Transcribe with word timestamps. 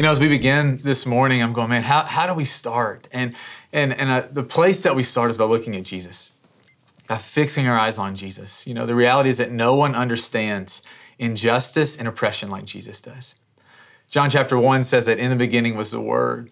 You 0.00 0.04
know, 0.04 0.12
as 0.12 0.18
we 0.18 0.30
begin 0.30 0.78
this 0.78 1.04
morning, 1.04 1.42
I'm 1.42 1.52
going, 1.52 1.68
man, 1.68 1.82
how, 1.82 2.06
how 2.06 2.26
do 2.26 2.32
we 2.32 2.46
start? 2.46 3.06
And 3.12 3.36
and 3.70 3.92
and 3.92 4.08
uh, 4.08 4.28
the 4.32 4.42
place 4.42 4.82
that 4.82 4.96
we 4.96 5.02
start 5.02 5.28
is 5.28 5.36
by 5.36 5.44
looking 5.44 5.76
at 5.76 5.84
Jesus, 5.84 6.32
by 7.06 7.18
fixing 7.18 7.66
our 7.66 7.76
eyes 7.76 7.98
on 7.98 8.16
Jesus. 8.16 8.66
You 8.66 8.72
know, 8.72 8.86
the 8.86 8.94
reality 8.94 9.28
is 9.28 9.36
that 9.36 9.50
no 9.52 9.74
one 9.74 9.94
understands 9.94 10.80
injustice 11.18 11.98
and 11.98 12.08
oppression 12.08 12.48
like 12.48 12.64
Jesus 12.64 12.98
does. 12.98 13.34
John 14.08 14.30
chapter 14.30 14.56
one 14.56 14.84
says 14.84 15.04
that 15.04 15.18
in 15.18 15.28
the 15.28 15.36
beginning 15.36 15.76
was 15.76 15.90
the 15.90 16.00
Word. 16.00 16.50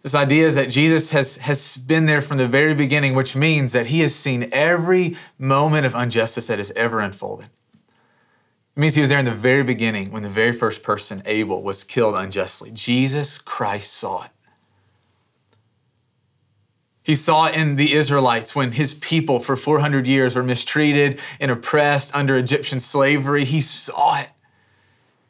This 0.00 0.14
idea 0.14 0.48
is 0.48 0.54
that 0.54 0.70
Jesus 0.70 1.10
has, 1.10 1.36
has 1.36 1.76
been 1.76 2.06
there 2.06 2.22
from 2.22 2.38
the 2.38 2.48
very 2.48 2.74
beginning, 2.74 3.14
which 3.14 3.36
means 3.36 3.72
that 3.74 3.88
he 3.88 4.00
has 4.00 4.14
seen 4.14 4.48
every 4.50 5.14
moment 5.38 5.84
of 5.84 5.94
injustice 5.94 6.46
that 6.46 6.56
has 6.56 6.70
ever 6.70 7.00
unfolded. 7.00 7.50
It 8.76 8.80
means 8.80 8.96
he 8.96 9.00
was 9.00 9.10
there 9.10 9.20
in 9.20 9.24
the 9.24 9.30
very 9.30 9.62
beginning 9.62 10.10
when 10.10 10.22
the 10.22 10.28
very 10.28 10.52
first 10.52 10.82
person, 10.82 11.22
Abel, 11.26 11.62
was 11.62 11.84
killed 11.84 12.16
unjustly. 12.16 12.72
Jesus 12.72 13.38
Christ 13.38 13.92
saw 13.92 14.24
it. 14.24 14.30
He 17.04 17.14
saw 17.14 17.44
it 17.46 17.56
in 17.56 17.76
the 17.76 17.92
Israelites 17.92 18.56
when 18.56 18.72
his 18.72 18.94
people 18.94 19.38
for 19.38 19.56
400 19.56 20.06
years 20.06 20.34
were 20.34 20.42
mistreated 20.42 21.20
and 21.38 21.50
oppressed 21.50 22.16
under 22.16 22.34
Egyptian 22.34 22.80
slavery. 22.80 23.44
He 23.44 23.60
saw 23.60 24.18
it. 24.20 24.30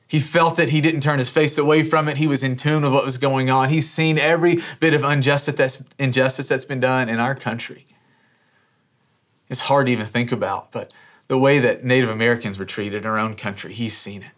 He 0.07 0.21
felt 0.21 0.61
it. 0.61 0.69
He 0.69 0.81
didn't 0.81 1.01
turn 1.01 1.19
his 1.19 1.31
face 1.31 1.59
away 1.59 1.83
from 1.83 2.09
it. 2.09 2.17
He 2.17 2.29
was 2.29 2.45
in 2.45 2.55
tune 2.55 2.83
with 2.83 2.93
what 2.93 3.05
was 3.05 3.19
going 3.19 3.51
on. 3.51 3.71
He's 3.71 3.91
seen 3.91 4.17
every 4.17 4.59
bit 4.79 4.95
of 4.95 5.03
injustice 5.03 5.57
that's, 5.57 5.85
injustice 5.99 6.49
that's 6.49 6.65
been 6.65 6.79
done 6.79 7.09
in 7.09 7.19
our 7.19 7.35
country. 7.35 7.85
It's 9.49 9.63
hard 9.63 9.87
to 9.87 9.93
even 9.93 10.07
think 10.07 10.31
about, 10.31 10.71
but 10.71 10.95
the 11.29 11.39
way 11.39 11.59
that 11.59 11.85
Native 11.85 12.11
Americans 12.11 12.59
were 12.59 12.65
treated 12.65 13.03
in 13.03 13.07
our 13.07 13.19
own 13.19 13.35
country, 13.35 13.73
he's 13.73 13.97
seen 13.97 14.23
it. 14.23 14.33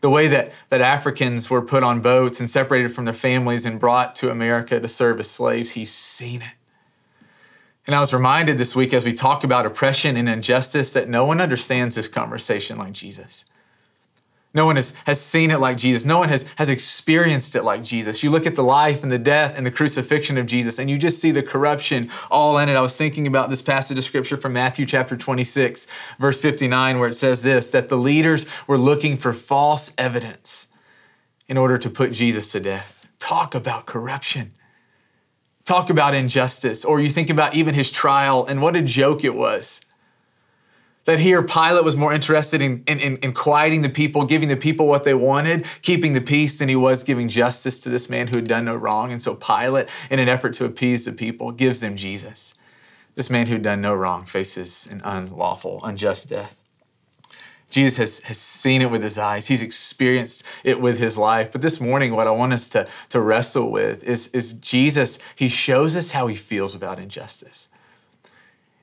The 0.00 0.10
way 0.10 0.28
that, 0.28 0.52
that 0.70 0.80
Africans 0.80 1.50
were 1.50 1.62
put 1.62 1.82
on 1.82 2.00
boats 2.00 2.40
and 2.40 2.48
separated 2.48 2.92
from 2.92 3.04
their 3.04 3.14
families 3.14 3.66
and 3.66 3.78
brought 3.78 4.14
to 4.16 4.30
America 4.30 4.80
to 4.80 4.88
serve 4.88 5.20
as 5.20 5.30
slaves, 5.30 5.72
he's 5.72 5.92
seen 5.92 6.42
it. 6.42 6.54
And 7.86 7.94
I 7.94 8.00
was 8.00 8.14
reminded 8.14 8.56
this 8.56 8.76
week 8.76 8.94
as 8.94 9.04
we 9.04 9.12
talk 9.12 9.44
about 9.44 9.66
oppression 9.66 10.16
and 10.16 10.28
injustice 10.28 10.92
that 10.92 11.08
no 11.08 11.24
one 11.24 11.40
understands 11.40 11.96
this 11.96 12.08
conversation 12.08 12.78
like 12.78 12.92
Jesus. 12.92 13.44
No 14.52 14.66
one 14.66 14.76
has, 14.76 14.94
has 15.06 15.20
seen 15.20 15.52
it 15.52 15.60
like 15.60 15.76
Jesus. 15.76 16.04
No 16.04 16.18
one 16.18 16.28
has, 16.28 16.44
has 16.56 16.70
experienced 16.70 17.54
it 17.54 17.62
like 17.62 17.84
Jesus. 17.84 18.24
You 18.24 18.30
look 18.30 18.46
at 18.46 18.56
the 18.56 18.64
life 18.64 19.04
and 19.04 19.12
the 19.12 19.18
death 19.18 19.56
and 19.56 19.64
the 19.64 19.70
crucifixion 19.70 20.36
of 20.38 20.46
Jesus, 20.46 20.80
and 20.80 20.90
you 20.90 20.98
just 20.98 21.20
see 21.20 21.30
the 21.30 21.42
corruption 21.42 22.10
all 22.30 22.58
in 22.58 22.68
it. 22.68 22.74
I 22.74 22.80
was 22.80 22.96
thinking 22.96 23.28
about 23.28 23.48
this 23.48 23.62
passage 23.62 23.96
of 23.96 24.02
scripture 24.02 24.36
from 24.36 24.52
Matthew 24.52 24.86
chapter 24.86 25.16
26, 25.16 25.86
verse 26.18 26.40
59, 26.40 26.98
where 26.98 27.08
it 27.08 27.14
says 27.14 27.44
this 27.44 27.70
that 27.70 27.88
the 27.88 27.96
leaders 27.96 28.44
were 28.66 28.78
looking 28.78 29.16
for 29.16 29.32
false 29.32 29.94
evidence 29.96 30.66
in 31.48 31.56
order 31.56 31.78
to 31.78 31.88
put 31.88 32.12
Jesus 32.12 32.50
to 32.52 32.60
death. 32.60 33.08
Talk 33.20 33.54
about 33.54 33.86
corruption. 33.86 34.52
Talk 35.64 35.90
about 35.90 36.14
injustice. 36.14 36.84
Or 36.84 36.98
you 36.98 37.08
think 37.08 37.30
about 37.30 37.54
even 37.54 37.74
his 37.74 37.90
trial 37.90 38.44
and 38.46 38.60
what 38.60 38.74
a 38.74 38.82
joke 38.82 39.22
it 39.22 39.34
was 39.34 39.80
that 41.04 41.18
here 41.18 41.42
Pilate 41.42 41.84
was 41.84 41.96
more 41.96 42.12
interested 42.12 42.60
in, 42.60 42.82
in, 42.86 43.00
in, 43.00 43.16
in, 43.18 43.32
quieting 43.32 43.82
the 43.82 43.88
people, 43.88 44.24
giving 44.24 44.48
the 44.48 44.56
people 44.56 44.86
what 44.86 45.04
they 45.04 45.14
wanted, 45.14 45.66
keeping 45.82 46.12
the 46.12 46.20
peace, 46.20 46.58
than 46.58 46.68
he 46.68 46.76
was 46.76 47.02
giving 47.02 47.28
justice 47.28 47.78
to 47.80 47.88
this 47.88 48.10
man 48.10 48.28
who 48.28 48.36
had 48.36 48.46
done 48.46 48.66
no 48.66 48.76
wrong. 48.76 49.10
And 49.10 49.22
so 49.22 49.34
Pilate, 49.34 49.88
in 50.10 50.18
an 50.18 50.28
effort 50.28 50.52
to 50.54 50.64
appease 50.64 51.06
the 51.06 51.12
people, 51.12 51.52
gives 51.52 51.80
them 51.80 51.96
Jesus. 51.96 52.54
This 53.14 53.30
man 53.30 53.46
who 53.46 53.54
had 53.54 53.62
done 53.62 53.80
no 53.80 53.94
wrong 53.94 54.24
faces 54.24 54.86
an 54.90 55.00
unlawful, 55.04 55.80
unjust 55.82 56.28
death. 56.28 56.56
Jesus 57.70 57.96
has, 57.98 58.20
has 58.24 58.38
seen 58.38 58.82
it 58.82 58.90
with 58.90 59.02
his 59.02 59.16
eyes. 59.16 59.46
He's 59.46 59.62
experienced 59.62 60.44
it 60.64 60.80
with 60.80 60.98
his 60.98 61.16
life. 61.16 61.52
But 61.52 61.62
this 61.62 61.80
morning, 61.80 62.14
what 62.14 62.26
I 62.26 62.32
want 62.32 62.52
us 62.52 62.68
to, 62.70 62.86
to 63.10 63.20
wrestle 63.20 63.70
with 63.70 64.02
is, 64.02 64.28
is 64.28 64.54
Jesus, 64.54 65.18
he 65.36 65.48
shows 65.48 65.96
us 65.96 66.10
how 66.10 66.26
he 66.26 66.34
feels 66.34 66.74
about 66.74 66.98
injustice. 66.98 67.68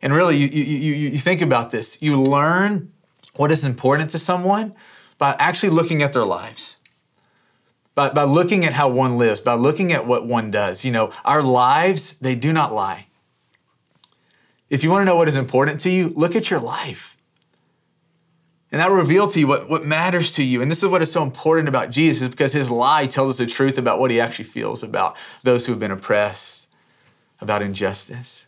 And 0.02 0.14
really, 0.14 0.38
you, 0.38 0.48
you, 0.48 0.94
you, 0.94 1.18
think 1.18 1.42
about 1.42 1.72
this. 1.72 2.02
You 2.02 2.22
learn 2.22 2.92
what 3.36 3.52
is 3.52 3.66
important 3.66 4.12
to 4.12 4.20
someone 4.20 4.76
by 5.18 5.36
actually 5.40 5.70
looking 5.70 6.04
at 6.04 6.14
their 6.14 6.26
lives, 6.26 6.78
by, 7.96 8.10
by 8.10 8.24
looking 8.24 8.64
at 8.64 8.74
how 8.74 8.90
one 8.90 9.18
lives, 9.18 9.42
by 9.42 9.56
looking 9.56 9.92
at 9.92 10.06
what 10.06 10.28
one 10.28 10.52
does. 10.52 10.86
You 10.86 10.92
know, 10.92 11.12
our 11.26 11.42
lives, 11.42 12.18
they 12.20 12.36
do 12.36 12.54
not 12.54 12.74
lie. 12.74 13.08
If 14.70 14.84
you 14.84 14.92
want 14.92 15.02
to 15.02 15.06
know 15.06 15.16
what 15.16 15.28
is 15.28 15.36
important 15.36 15.80
to 15.82 15.90
you, 15.90 16.10
look 16.10 16.36
at 16.36 16.52
your 16.52 16.60
life. 16.60 17.18
And 18.72 18.82
that 18.82 18.90
will 18.90 18.98
reveal 18.98 19.28
to 19.30 19.40
you 19.40 19.48
what, 19.48 19.70
what 19.70 19.86
matters 19.86 20.34
to 20.34 20.44
you. 20.44 20.62
And 20.62 20.70
this 20.70 20.84
is 20.84 20.90
what 20.90 21.02
is 21.02 21.12
so 21.12 21.24
important 21.24 21.70
about 21.70 21.90
Jesus, 21.90 22.24
is 22.24 22.30
because 22.30 22.52
his 22.52 22.70
lie 22.70 23.06
tells 23.06 23.30
us 23.30 23.38
the 23.38 23.46
truth 23.46 23.78
about 23.78 24.00
what 24.00 24.12
he 24.12 24.20
actually 24.20 24.46
feels 24.46 24.84
about 24.84 25.16
those 25.44 25.66
who 25.66 25.72
have 25.72 25.80
been 25.80 25.92
oppressed, 25.92 26.68
about 27.40 27.62
injustice. 27.62 28.47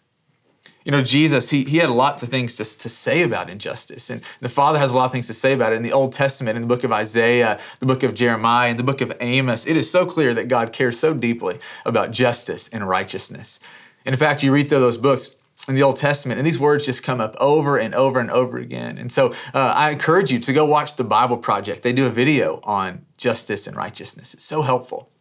You 0.86 0.92
know, 0.92 1.02
Jesus, 1.02 1.50
he, 1.50 1.66
he 1.66 1.78
had 1.78 1.90
a 1.90 1.94
lot 1.94 2.22
of 2.24 2.30
things 2.30 2.56
to, 2.56 2.64
to 2.64 2.90
say 2.90 3.22
about 3.22 3.50
injustice. 3.50 4.10
And 4.10 4.22
the 4.40 4.50
Father 4.50 4.80
has 4.80 4.94
a 4.94 4.98
lot 4.98 5.06
of 5.06 5.12
things 5.12 5.28
to 5.28 5.34
say 5.34 5.54
about 5.54 5.74
it. 5.74 5.76
In 5.76 5.84
the 5.84 5.92
Old 5.92 6.14
Testament, 6.14 6.56
in 6.56 6.62
the 6.62 6.68
book 6.68 6.84
of 6.84 6.92
Isaiah, 6.92 7.60
the 7.80 7.86
book 7.86 8.02
of 8.04 8.16
Jeremiah, 8.16 8.70
and 8.70 8.80
the 8.80 8.84
book 8.84 9.02
of 9.02 9.12
Amos, 9.20 9.68
it 9.68 9.76
is 9.76 9.92
so 9.92 10.06
clear 10.06 10.34
that 10.34 10.48
God 10.48 10.72
cares 10.72 10.98
so 10.98 11.14
deeply 11.14 11.60
about 11.86 12.12
justice 12.12 12.70
and 12.70 12.88
righteousness. 12.88 13.60
And 14.06 14.14
in 14.14 14.20
fact, 14.20 14.42
you 14.42 14.54
read 14.54 14.70
through 14.70 14.80
those 14.80 14.98
books, 14.98 15.36
in 15.68 15.76
the 15.76 15.84
Old 15.84 15.98
Testament, 15.98 16.40
and 16.40 16.48
these 16.48 16.60
words 16.60 16.86
just 16.86 17.04
come 17.04 17.22
up 17.22 17.36
over 17.40 17.78
and 17.78 17.94
over 17.94 18.20
and 18.20 18.32
over 18.32 18.58
again. 18.58 18.98
And 18.98 19.12
so 19.12 19.34
uh, 19.54 19.74
I 19.76 19.92
encourage 19.92 20.32
you 20.32 20.40
to 20.40 20.54
go 20.54 20.66
watch 20.66 20.96
the 20.96 21.04
Bible 21.04 21.38
Project. 21.38 21.84
They 21.84 21.94
do 21.94 22.06
a 22.08 22.10
video 22.10 22.60
on 22.64 23.06
justice 23.18 23.68
and 23.68 23.76
righteousness. 23.76 24.34
It's 24.34 24.46
so 24.46 24.62
helpful. 24.64 25.12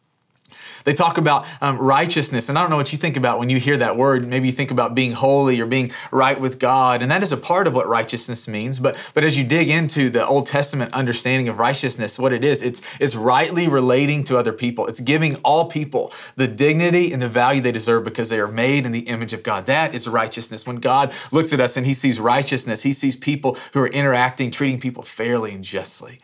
They 0.85 0.93
talk 0.93 1.19
about 1.19 1.47
um, 1.61 1.79
righteousness, 1.79 2.49
and 2.49 2.59
I 2.59 2.61
don't 2.61 2.71
know 2.71 2.77
what 2.77 2.93
you 2.93 2.99
think 2.99 3.17
about 3.17 3.39
when 3.39 3.51
you 3.51 3.59
hear 3.59 3.77
that 3.77 3.97
word. 3.97 4.27
Maybe 4.27 4.47
you 4.47 4.53
think 4.53 4.71
about 4.71 4.95
being 4.95 5.13
holy 5.13 5.61
or 5.61 5.67
being 5.67 5.93
right 6.11 6.41
with 6.41 6.59
God, 6.59 7.03
and 7.03 7.11
that 7.11 7.23
is 7.23 7.33
a 7.33 7.37
part 7.37 7.67
of 7.67 7.75
what 7.75 7.89
righteousness 7.89 8.49
means. 8.49 8.79
But 8.79 8.97
but 9.15 9.25
as 9.25 9.37
you 9.37 9.45
dig 9.45 9.69
into 9.69 10.11
the 10.11 10.27
Old 10.27 10.47
Testament 10.47 10.93
understanding 10.93 11.49
of 11.49 11.59
righteousness, 11.59 12.19
what 12.19 12.33
it 12.33 12.45
is, 12.45 12.63
it's 12.63 12.83
it's 13.01 13.17
rightly 13.17 13.69
relating 13.69 14.25
to 14.25 14.39
other 14.39 14.53
people. 14.53 14.87
It's 14.87 15.01
giving 15.01 15.37
all 15.37 15.67
people 15.67 16.13
the 16.37 16.49
dignity 16.49 17.13
and 17.13 17.21
the 17.21 17.29
value 17.29 17.61
they 17.61 17.73
deserve 17.73 18.05
because 18.05 18.29
they 18.29 18.41
are 18.41 18.49
made 18.49 18.87
in 18.87 18.93
the 18.93 19.01
image 19.01 19.33
of 19.33 19.43
God. 19.43 19.67
That 19.67 19.95
is 19.95 20.09
righteousness. 20.09 20.67
When 20.67 20.77
God 20.77 21.13
looks 21.33 21.53
at 21.53 21.61
us 21.61 21.77
and 21.77 21.87
He 21.87 21.95
sees 21.95 22.21
righteousness, 22.21 22.83
He 22.83 22.93
sees 22.93 23.17
people 23.17 23.57
who 23.73 23.81
are 23.81 23.89
interacting, 23.89 24.51
treating 24.51 24.81
people 24.81 25.03
fairly 25.03 25.53
and 25.53 25.65
justly 25.65 26.21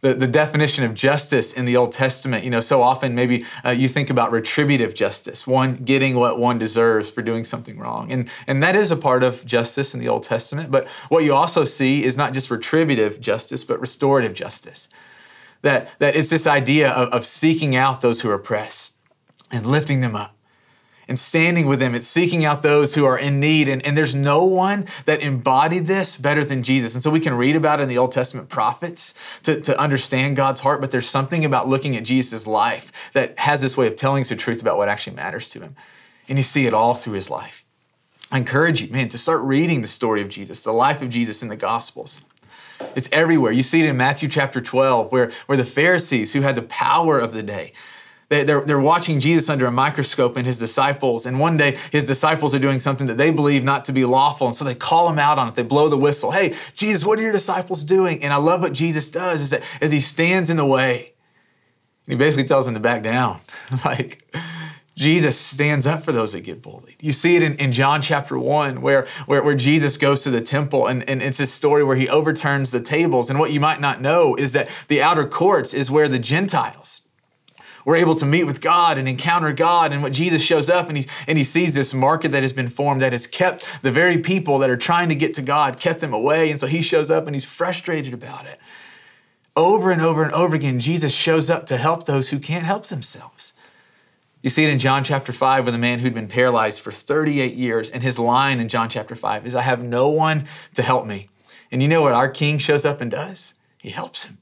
the, 0.00 0.14
the 0.14 0.28
definition 0.28 0.84
of 0.84 0.94
justice 0.94 1.52
in 1.52 1.64
the 1.64 1.76
Old 1.76 1.90
Testament, 1.90 2.44
you 2.44 2.50
know, 2.50 2.60
so 2.60 2.82
often 2.82 3.14
maybe 3.14 3.44
uh, 3.64 3.70
you 3.70 3.88
think 3.88 4.10
about 4.10 4.30
retributive 4.30 4.94
justice, 4.94 5.46
one 5.46 5.74
getting 5.76 6.14
what 6.14 6.38
one 6.38 6.58
deserves 6.58 7.10
for 7.10 7.20
doing 7.20 7.44
something 7.44 7.78
wrong. 7.78 8.12
And, 8.12 8.30
and 8.46 8.62
that 8.62 8.76
is 8.76 8.92
a 8.92 8.96
part 8.96 9.22
of 9.22 9.44
justice 9.44 9.94
in 9.94 10.00
the 10.00 10.08
Old 10.08 10.22
Testament. 10.22 10.70
But 10.70 10.86
what 11.08 11.24
you 11.24 11.34
also 11.34 11.64
see 11.64 12.04
is 12.04 12.16
not 12.16 12.32
just 12.32 12.50
retributive 12.50 13.20
justice, 13.20 13.64
but 13.64 13.80
restorative 13.80 14.34
justice. 14.34 14.88
That, 15.62 15.98
that 15.98 16.14
it's 16.14 16.30
this 16.30 16.46
idea 16.46 16.90
of, 16.90 17.08
of 17.08 17.26
seeking 17.26 17.74
out 17.74 18.00
those 18.00 18.20
who 18.20 18.30
are 18.30 18.34
oppressed 18.34 18.94
and 19.50 19.66
lifting 19.66 20.00
them 20.00 20.14
up 20.14 20.37
and 21.08 21.18
standing 21.18 21.66
with 21.66 21.80
them. 21.80 21.94
It's 21.94 22.06
seeking 22.06 22.44
out 22.44 22.60
those 22.60 22.94
who 22.94 23.06
are 23.06 23.18
in 23.18 23.40
need. 23.40 23.66
And, 23.66 23.84
and 23.84 23.96
there's 23.96 24.14
no 24.14 24.44
one 24.44 24.86
that 25.06 25.22
embodied 25.22 25.86
this 25.86 26.18
better 26.18 26.44
than 26.44 26.62
Jesus. 26.62 26.94
And 26.94 27.02
so 27.02 27.10
we 27.10 27.18
can 27.18 27.34
read 27.34 27.56
about 27.56 27.80
it 27.80 27.84
in 27.84 27.88
the 27.88 27.98
Old 27.98 28.12
Testament 28.12 28.48
prophets 28.50 29.14
to, 29.42 29.60
to 29.62 29.80
understand 29.80 30.36
God's 30.36 30.60
heart, 30.60 30.80
but 30.80 30.90
there's 30.90 31.08
something 31.08 31.44
about 31.44 31.66
looking 31.66 31.96
at 31.96 32.04
Jesus' 32.04 32.46
life 32.46 33.10
that 33.14 33.38
has 33.38 33.62
this 33.62 33.76
way 33.76 33.86
of 33.86 33.96
telling 33.96 34.20
us 34.20 34.28
the 34.28 34.36
truth 34.36 34.60
about 34.60 34.76
what 34.76 34.88
actually 34.88 35.16
matters 35.16 35.48
to 35.50 35.60
him. 35.60 35.74
And 36.28 36.38
you 36.38 36.44
see 36.44 36.66
it 36.66 36.74
all 36.74 36.92
through 36.92 37.14
his 37.14 37.30
life. 37.30 37.64
I 38.30 38.36
encourage 38.36 38.82
you, 38.82 38.92
man, 38.92 39.08
to 39.08 39.18
start 39.18 39.40
reading 39.40 39.80
the 39.80 39.88
story 39.88 40.20
of 40.20 40.28
Jesus, 40.28 40.62
the 40.62 40.72
life 40.72 41.00
of 41.00 41.08
Jesus 41.08 41.42
in 41.42 41.48
the 41.48 41.56
Gospels. 41.56 42.22
It's 42.94 43.08
everywhere. 43.10 43.52
You 43.52 43.62
see 43.62 43.80
it 43.80 43.86
in 43.86 43.96
Matthew 43.96 44.28
chapter 44.28 44.60
12, 44.60 45.10
where, 45.10 45.30
where 45.46 45.56
the 45.56 45.64
Pharisees, 45.64 46.34
who 46.34 46.42
had 46.42 46.54
the 46.54 46.62
power 46.62 47.18
of 47.18 47.32
the 47.32 47.42
day, 47.42 47.72
they're, 48.28 48.60
they're 48.60 48.80
watching 48.80 49.20
Jesus 49.20 49.48
under 49.48 49.66
a 49.66 49.72
microscope 49.72 50.36
and 50.36 50.46
his 50.46 50.58
disciples. 50.58 51.24
And 51.24 51.40
one 51.40 51.56
day, 51.56 51.76
his 51.90 52.04
disciples 52.04 52.54
are 52.54 52.58
doing 52.58 52.78
something 52.78 53.06
that 53.06 53.16
they 53.16 53.30
believe 53.30 53.64
not 53.64 53.86
to 53.86 53.92
be 53.92 54.04
lawful. 54.04 54.46
And 54.46 54.56
so 54.56 54.64
they 54.64 54.74
call 54.74 55.08
him 55.08 55.18
out 55.18 55.38
on 55.38 55.48
it. 55.48 55.54
They 55.54 55.62
blow 55.62 55.88
the 55.88 55.96
whistle. 55.96 56.32
Hey, 56.32 56.54
Jesus, 56.74 57.06
what 57.06 57.18
are 57.18 57.22
your 57.22 57.32
disciples 57.32 57.84
doing? 57.84 58.22
And 58.22 58.32
I 58.32 58.36
love 58.36 58.60
what 58.60 58.74
Jesus 58.74 59.08
does 59.08 59.40
is 59.40 59.50
that 59.50 59.62
as 59.80 59.92
he 59.92 60.00
stands 60.00 60.50
in 60.50 60.58
the 60.58 60.66
way, 60.66 61.12
he 62.06 62.16
basically 62.16 62.46
tells 62.46 62.66
them 62.66 62.74
to 62.74 62.80
back 62.80 63.02
down. 63.02 63.40
like, 63.84 64.24
Jesus 64.98 65.38
stands 65.38 65.86
up 65.86 66.02
for 66.02 66.10
those 66.10 66.32
that 66.32 66.42
get 66.42 66.60
bullied. 66.60 66.96
You 67.00 67.12
see 67.12 67.36
it 67.36 67.42
in, 67.44 67.54
in 67.54 67.70
John 67.70 68.02
chapter 68.02 68.36
1, 68.36 68.80
where, 68.80 69.06
where, 69.26 69.44
where 69.44 69.54
Jesus 69.54 69.96
goes 69.96 70.24
to 70.24 70.30
the 70.30 70.40
temple, 70.40 70.88
and, 70.88 71.08
and 71.08 71.22
it's 71.22 71.38
a 71.38 71.46
story 71.46 71.84
where 71.84 71.94
he 71.94 72.08
overturns 72.08 72.72
the 72.72 72.80
tables. 72.80 73.30
And 73.30 73.38
what 73.38 73.52
you 73.52 73.60
might 73.60 73.80
not 73.80 74.00
know 74.00 74.34
is 74.34 74.54
that 74.54 74.68
the 74.88 75.00
outer 75.00 75.24
courts 75.24 75.72
is 75.72 75.88
where 75.88 76.08
the 76.08 76.18
Gentiles, 76.18 77.07
we're 77.84 77.96
able 77.96 78.14
to 78.16 78.26
meet 78.26 78.44
with 78.44 78.60
God 78.60 78.98
and 78.98 79.08
encounter 79.08 79.52
God. 79.52 79.92
And 79.92 80.02
what 80.02 80.12
Jesus 80.12 80.44
shows 80.44 80.68
up 80.68 80.88
and 80.88 80.98
he, 80.98 81.06
and 81.26 81.38
he 81.38 81.44
sees 81.44 81.74
this 81.74 81.94
market 81.94 82.32
that 82.32 82.42
has 82.42 82.52
been 82.52 82.68
formed 82.68 83.00
that 83.00 83.12
has 83.12 83.26
kept 83.26 83.82
the 83.82 83.90
very 83.90 84.18
people 84.18 84.58
that 84.58 84.70
are 84.70 84.76
trying 84.76 85.08
to 85.08 85.14
get 85.14 85.34
to 85.34 85.42
God, 85.42 85.78
kept 85.78 86.00
them 86.00 86.12
away. 86.12 86.50
And 86.50 86.58
so 86.60 86.66
he 86.66 86.82
shows 86.82 87.10
up 87.10 87.26
and 87.26 87.34
he's 87.34 87.44
frustrated 87.44 88.12
about 88.12 88.46
it. 88.46 88.58
over 89.58 89.90
and 89.90 90.00
over 90.00 90.22
and 90.22 90.32
over 90.32 90.54
again, 90.54 90.78
Jesus 90.78 91.12
shows 91.12 91.50
up 91.50 91.66
to 91.66 91.76
help 91.76 92.06
those 92.06 92.30
who 92.30 92.38
can't 92.38 92.64
help 92.64 92.86
themselves. 92.86 93.52
You 94.40 94.50
see 94.50 94.64
it 94.64 94.70
in 94.70 94.78
John 94.78 95.02
chapter 95.02 95.32
5 95.32 95.64
with 95.64 95.74
a 95.74 95.78
man 95.78 95.98
who'd 95.98 96.14
been 96.14 96.28
paralyzed 96.28 96.80
for 96.80 96.92
38 96.92 97.54
years, 97.54 97.90
and 97.90 98.00
his 98.04 98.20
line 98.20 98.60
in 98.60 98.68
John 98.68 98.88
chapter 98.88 99.16
5 99.16 99.46
is, 99.46 99.56
I 99.56 99.62
have 99.62 99.82
no 99.82 100.08
one 100.08 100.46
to 100.74 100.82
help 100.82 101.06
me. 101.06 101.28
And 101.72 101.82
you 101.82 101.88
know 101.88 102.02
what 102.02 102.12
our 102.12 102.28
king 102.28 102.58
shows 102.58 102.84
up 102.84 103.00
and 103.00 103.10
does? 103.10 103.52
He 103.82 103.90
helps 103.90 104.24
him. 104.24 104.38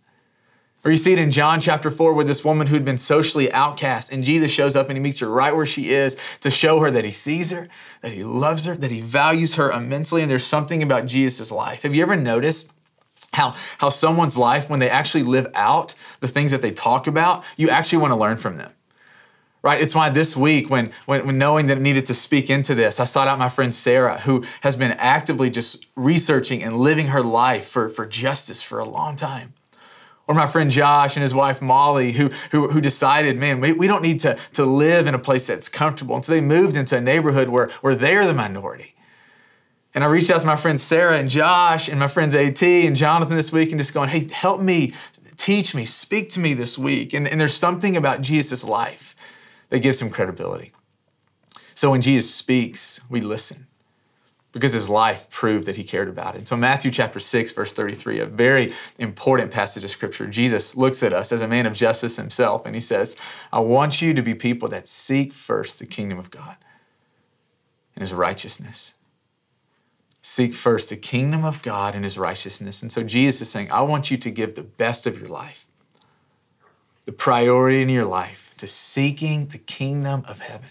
Or 0.87 0.91
you 0.93 0.97
see 0.97 1.13
it 1.13 1.19
in 1.19 1.33
John 1.33 1.61
chapter 1.61 1.91
4 1.91 2.15
with 2.15 2.29
this 2.29 2.45
woman 2.45 2.69
who'd 2.69 2.85
been 2.85 2.97
socially 2.97 3.51
outcast, 3.51 4.13
and 4.13 4.23
Jesus 4.23 4.53
shows 4.53 4.77
up 4.77 4.89
and 4.89 4.97
he 4.97 5.03
meets 5.03 5.19
her 5.19 5.29
right 5.29 5.53
where 5.53 5.67
she 5.67 5.91
is 5.91 6.17
to 6.43 6.49
show 6.49 6.79
her 6.79 6.93
that 6.93 7.05
he 7.05 7.11
sees 7.11 7.51
her, 7.51 7.67
that 8.03 8.13
he 8.13 8.23
loves 8.23 8.67
her, 8.67 8.77
that 8.77 8.93
he 8.93 9.01
values 9.01 9.57
her 9.57 9.73
immensely. 9.73 10.23
And 10.23 10.31
there's 10.31 10.47
something 10.47 10.85
about 10.85 11.07
Jesus' 11.07 11.51
life. 11.51 11.83
Have 11.83 11.97
you 11.97 12.03
ever 12.03 12.15
noticed? 12.15 12.73
How, 13.33 13.55
how 13.79 13.89
someone's 13.89 14.39
life, 14.39 14.71
when 14.71 14.79
they 14.79 14.89
actually 14.89 15.25
live 15.25 15.49
out 15.55 15.97
the 16.21 16.29
things 16.29 16.53
that 16.53 16.63
they 16.63 16.71
talk 16.71 17.09
about, 17.09 17.45
you 17.57 17.69
actually 17.69 17.99
want 17.99 18.13
to 18.13 18.17
learn 18.17 18.37
from 18.37 18.57
them 18.57 18.73
right? 19.63 19.81
It's 19.81 19.97
why 19.97 20.11
this 20.11 20.37
week, 20.37 20.71
when, 20.71 20.87
when, 21.07 21.27
when, 21.27 21.39
knowing 21.39 21.67
that 21.67 21.79
I 21.79 21.81
needed 21.81 22.07
to 22.07 22.15
speak 22.15 22.51
into 22.51 22.73
this, 22.73 23.01
I 23.01 23.05
sought 23.05 23.27
out 23.27 23.37
my 23.37 23.49
friend 23.49 23.75
Sarah, 23.75 24.21
who 24.21 24.45
has 24.61 24.77
been 24.77 24.93
actively 24.93 25.51
just 25.51 25.89
researching 25.97 26.63
and 26.63 26.77
living 26.77 27.09
her 27.09 27.21
life 27.21 27.67
for, 27.67 27.89
for 27.89 28.07
justice 28.07 28.63
for 28.63 28.79
a 28.79 28.85
long 28.85 29.17
time. 29.17 29.56
Or 30.29 30.35
my 30.35 30.47
friend 30.47 30.71
Josh 30.71 31.15
and 31.15 31.23
his 31.23 31.35
wife 31.35 31.63
Molly, 31.63 32.13
who, 32.13 32.31
who, 32.51 32.69
who 32.69 32.81
decided, 32.81 33.39
man, 33.39 33.61
we, 33.61 33.73
we 33.73 33.87
don't 33.87 34.03
need 34.03 34.19
to, 34.21 34.37
to 34.55 34.65
live 34.65 35.07
in 35.07 35.15
a 35.15 35.19
place 35.19 35.47
that's 35.47 35.69
comfortable. 35.69 36.17
And 36.17 36.25
so 36.25 36.33
they 36.33 36.41
moved 36.41 36.77
into 36.77 36.97
a 36.97 37.01
neighborhood 37.01 37.49
where, 37.49 37.69
where 37.81 37.95
they're 37.95 38.27
the 38.27 38.35
minority. 38.35 38.97
And 39.95 40.03
I 40.03 40.09
reached 40.09 40.31
out 40.31 40.41
to 40.41 40.47
my 40.47 40.57
friends 40.57 40.83
Sarah 40.83 41.17
and 41.17 41.31
Josh 41.31 41.89
and 41.89 41.99
my 41.99 42.09
friends 42.09 42.35
AT 42.35 42.63
and 42.63 42.97
Jonathan 42.97 43.37
this 43.37 43.53
week 43.53 43.71
and 43.71 43.79
just 43.79 43.95
going, 43.95 44.09
hey, 44.09 44.29
help 44.29 44.61
me, 44.61 44.93
teach 45.37 45.75
me, 45.75 45.85
speak 45.85 46.29
to 46.31 46.41
me 46.41 46.55
this 46.55 46.77
week. 46.77 47.15
And, 47.15 47.29
and 47.29 47.41
there's 47.41 47.55
something 47.55 47.97
about 47.97 48.21
Jesus' 48.21 48.65
life 48.65 49.15
that 49.71 49.79
gives 49.79 50.03
him 50.03 50.11
credibility. 50.11 50.73
So 51.75 51.93
when 51.93 52.03
Jesus 52.03 52.35
speaks, 52.35 53.01
we 53.09 53.21
listen 53.21 53.67
because 54.57 54.73
his 54.73 54.89
life 54.89 55.29
proved 55.29 55.67
that 55.67 55.77
he 55.77 55.85
cared 55.85 56.09
about 56.09 56.35
it. 56.35 56.49
So 56.49 56.57
Matthew 56.57 56.91
chapter 56.91 57.21
6 57.21 57.53
verse 57.53 57.75
33, 57.75 58.21
a 58.21 58.25
very 58.25 58.73
important 58.97 59.51
passage 59.51 59.85
of 59.85 59.91
scripture. 59.91 60.27
Jesus 60.27 60.75
looks 60.75 61.03
at 61.03 61.13
us 61.13 61.31
as 61.31 61.43
a 61.43 61.47
man 61.47 61.67
of 61.67 61.75
justice 61.75 62.17
himself 62.17 62.65
and 62.65 62.75
he 62.75 62.81
says, 62.81 63.17
"I 63.53 63.61
want 63.61 64.01
you 64.01 64.15
to 64.15 64.23
be 64.23 64.35
people 64.35 64.67
that 64.69 64.89
seek 64.89 65.35
first 65.35 65.79
the 65.79 65.85
kingdom 65.85 66.19
of 66.19 66.31
God 66.31 66.57
and 67.95 68.01
his 68.01 68.15
righteousness." 68.15 68.95
Seek 70.23 70.55
first 70.55 70.89
the 70.89 70.97
kingdom 70.97 71.45
of 71.45 71.61
God 71.61 71.95
and 71.95 72.03
his 72.03 72.17
righteousness. 72.17 72.81
And 72.81 72.91
so 72.91 73.03
Jesus 73.03 73.43
is 73.43 73.51
saying, 73.51 73.71
I 73.71 73.83
want 73.83 74.11
you 74.11 74.17
to 74.17 74.31
give 74.31 74.55
the 74.55 74.63
best 74.63 75.07
of 75.07 75.21
your 75.21 75.29
life, 75.29 75.67
the 77.05 77.13
priority 77.13 77.83
in 77.83 77.91
your 77.91 78.07
life 78.07 78.55
to 78.57 78.67
seeking 78.67 79.49
the 79.49 79.59
kingdom 79.59 80.25
of 80.27 80.41
heaven. 80.41 80.71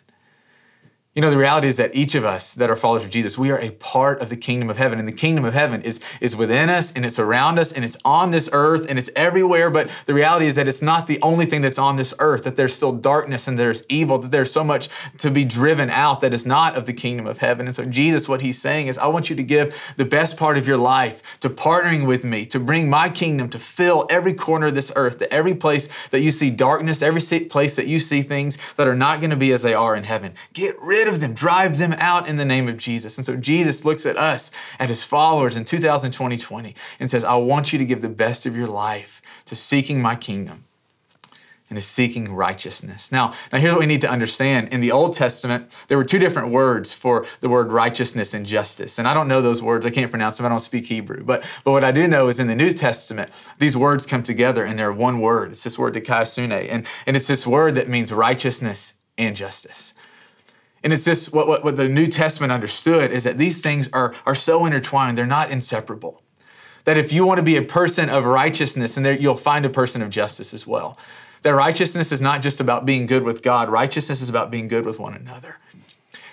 You 1.15 1.21
know, 1.21 1.29
the 1.29 1.37
reality 1.37 1.69
is 1.69 1.77
that 1.77 1.95
each 1.95 2.13
of 2.13 2.25
us 2.25 2.53
that 2.55 2.69
are 2.69 2.75
followers 2.75 3.05
of 3.05 3.09
Jesus, 3.09 3.37
we 3.37 3.49
are 3.49 3.57
a 3.57 3.69
part 3.69 4.21
of 4.21 4.27
the 4.27 4.35
kingdom 4.35 4.69
of 4.69 4.75
heaven. 4.75 4.99
And 4.99 5.07
the 5.07 5.13
kingdom 5.13 5.45
of 5.45 5.53
heaven 5.53 5.81
is, 5.81 6.01
is 6.19 6.35
within 6.35 6.69
us 6.69 6.91
and 6.91 7.05
it's 7.05 7.17
around 7.17 7.57
us 7.57 7.71
and 7.71 7.85
it's 7.85 7.95
on 8.03 8.31
this 8.31 8.49
earth 8.51 8.85
and 8.89 8.99
it's 8.99 9.09
everywhere. 9.15 9.69
But 9.69 9.87
the 10.07 10.13
reality 10.13 10.45
is 10.45 10.57
that 10.57 10.67
it's 10.67 10.81
not 10.81 11.07
the 11.07 11.17
only 11.21 11.45
thing 11.45 11.61
that's 11.61 11.79
on 11.79 11.95
this 11.95 12.13
earth, 12.19 12.43
that 12.43 12.57
there's 12.57 12.73
still 12.73 12.91
darkness 12.91 13.47
and 13.47 13.57
there's 13.57 13.85
evil, 13.87 14.17
that 14.17 14.31
there's 14.31 14.51
so 14.51 14.61
much 14.61 14.89
to 15.19 15.31
be 15.31 15.45
driven 15.45 15.89
out 15.89 16.19
that 16.19 16.33
is 16.33 16.45
not 16.45 16.75
of 16.75 16.85
the 16.85 16.91
kingdom 16.91 17.27
of 17.27 17.37
heaven. 17.37 17.65
And 17.65 17.73
so, 17.73 17.85
Jesus, 17.85 18.27
what 18.27 18.41
he's 18.41 18.59
saying 18.59 18.87
is, 18.87 18.97
I 18.97 19.07
want 19.07 19.29
you 19.29 19.37
to 19.37 19.43
give 19.43 19.93
the 19.95 20.03
best 20.03 20.35
part 20.35 20.57
of 20.57 20.67
your 20.67 20.75
life 20.77 21.39
to 21.39 21.49
partnering 21.49 22.05
with 22.05 22.25
me, 22.25 22.45
to 22.47 22.59
bring 22.59 22.89
my 22.89 23.07
kingdom 23.07 23.47
to 23.51 23.59
fill 23.59 24.05
every 24.09 24.33
corner 24.33 24.67
of 24.67 24.75
this 24.75 24.91
earth, 24.97 25.19
to 25.19 25.33
every 25.33 25.55
place 25.55 26.09
that 26.09 26.19
you 26.19 26.31
see 26.31 26.49
darkness, 26.49 27.01
every 27.01 27.21
place 27.47 27.77
that 27.77 27.87
you 27.87 28.01
see 28.01 28.21
things 28.21 28.57
that 28.73 28.85
are 28.85 28.97
not 28.97 29.21
going 29.21 29.31
to 29.31 29.37
be 29.37 29.53
as 29.53 29.63
they 29.63 29.73
are 29.73 29.95
in 29.95 30.03
heaven. 30.03 30.33
Get 30.51 30.75
rid 30.81 31.04
rid 31.05 31.13
of 31.13 31.19
them, 31.19 31.33
drive 31.33 31.77
them 31.77 31.93
out 31.93 32.27
in 32.27 32.35
the 32.35 32.45
name 32.45 32.67
of 32.67 32.77
Jesus. 32.77 33.17
And 33.17 33.25
so 33.25 33.35
Jesus 33.35 33.85
looks 33.85 34.05
at 34.05 34.17
us, 34.17 34.51
at 34.79 34.89
his 34.89 35.03
followers 35.03 35.55
in 35.55 35.63
2020, 35.63 36.75
and 36.99 37.11
says, 37.11 37.23
I 37.23 37.35
want 37.35 37.71
you 37.71 37.79
to 37.79 37.85
give 37.85 38.01
the 38.01 38.09
best 38.09 38.45
of 38.45 38.55
your 38.55 38.67
life 38.67 39.21
to 39.45 39.55
seeking 39.55 40.01
my 40.01 40.15
kingdom 40.15 40.65
and 41.69 41.77
to 41.77 41.81
seeking 41.81 42.31
righteousness. 42.31 43.11
Now, 43.11 43.33
now 43.51 43.57
here's 43.57 43.73
what 43.73 43.79
we 43.79 43.87
need 43.87 44.01
to 44.01 44.09
understand. 44.09 44.69
In 44.69 44.81
the 44.81 44.91
Old 44.91 45.13
Testament, 45.13 45.75
there 45.87 45.97
were 45.97 46.03
two 46.03 46.19
different 46.19 46.51
words 46.51 46.93
for 46.93 47.25
the 47.39 47.49
word 47.49 47.71
righteousness 47.71 48.35
and 48.35 48.45
justice. 48.45 48.99
And 48.99 49.07
I 49.07 49.15
don't 49.15 49.27
know 49.27 49.41
those 49.41 49.63
words. 49.63 49.85
I 49.85 49.89
can't 49.89 50.11
pronounce 50.11 50.37
them. 50.37 50.45
I 50.45 50.49
don't 50.49 50.59
speak 50.59 50.85
Hebrew. 50.85 51.23
But, 51.23 51.41
but 51.63 51.71
what 51.71 51.83
I 51.83 51.91
do 51.91 52.07
know 52.07 52.27
is 52.27 52.39
in 52.39 52.47
the 52.47 52.55
New 52.55 52.71
Testament, 52.71 53.31
these 53.57 53.75
words 53.75 54.05
come 54.05 54.21
together 54.21 54.63
and 54.63 54.77
they're 54.77 54.93
one 54.93 55.19
word. 55.19 55.51
It's 55.51 55.63
this 55.63 55.79
word 55.79 55.95
dikaiosune. 55.95 56.67
And, 56.69 56.85
and 57.07 57.15
it's 57.15 57.27
this 57.27 57.47
word 57.47 57.75
that 57.75 57.89
means 57.89 58.13
righteousness 58.13 58.93
and 59.17 59.35
justice. 59.35 59.95
And 60.85 60.93
it's 60.93 61.03
this 61.03 61.33
what, 61.33 61.47
what, 61.47 61.63
what 61.63 61.77
the 61.77 61.89
New 61.89 62.05
Testament 62.05 62.51
understood 62.51 63.11
is 63.11 63.23
that 63.23 63.39
these 63.39 63.59
things 63.59 63.89
are, 63.91 64.13
are 64.27 64.35
so 64.35 64.67
intertwined, 64.67 65.17
they're 65.17 65.25
not 65.25 65.49
inseparable. 65.49 66.21
That 66.83 66.95
if 66.95 67.11
you 67.11 67.25
want 67.25 67.39
to 67.39 67.43
be 67.43 67.57
a 67.57 67.63
person 67.63 68.07
of 68.07 68.23
righteousness, 68.23 68.95
and 68.95 69.03
there, 69.03 69.17
you'll 69.17 69.35
find 69.35 69.65
a 69.65 69.69
person 69.69 70.03
of 70.03 70.11
justice 70.11 70.53
as 70.53 70.67
well. 70.67 70.99
That 71.41 71.55
righteousness 71.55 72.11
is 72.11 72.21
not 72.21 72.43
just 72.43 72.61
about 72.61 72.85
being 72.85 73.07
good 73.07 73.23
with 73.23 73.41
God, 73.41 73.67
righteousness 73.67 74.21
is 74.21 74.29
about 74.29 74.51
being 74.51 74.67
good 74.67 74.85
with 74.85 74.99
one 74.99 75.15
another. 75.15 75.57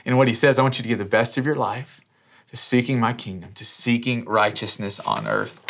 And 0.05 0.19
what 0.19 0.29
he 0.29 0.35
says, 0.35 0.59
I 0.59 0.63
want 0.63 0.79
you 0.79 0.83
to 0.83 0.89
give 0.89 0.99
the 0.99 1.07
best 1.07 1.39
of 1.39 1.47
your 1.47 1.55
life 1.55 2.03
to 2.51 2.57
seeking 2.59 3.01
my 3.01 3.15
kingdom, 3.15 3.55
to 3.55 3.65
seeking 3.65 4.23
righteousness 4.27 5.01
on 5.01 5.27
earth. 5.27 5.63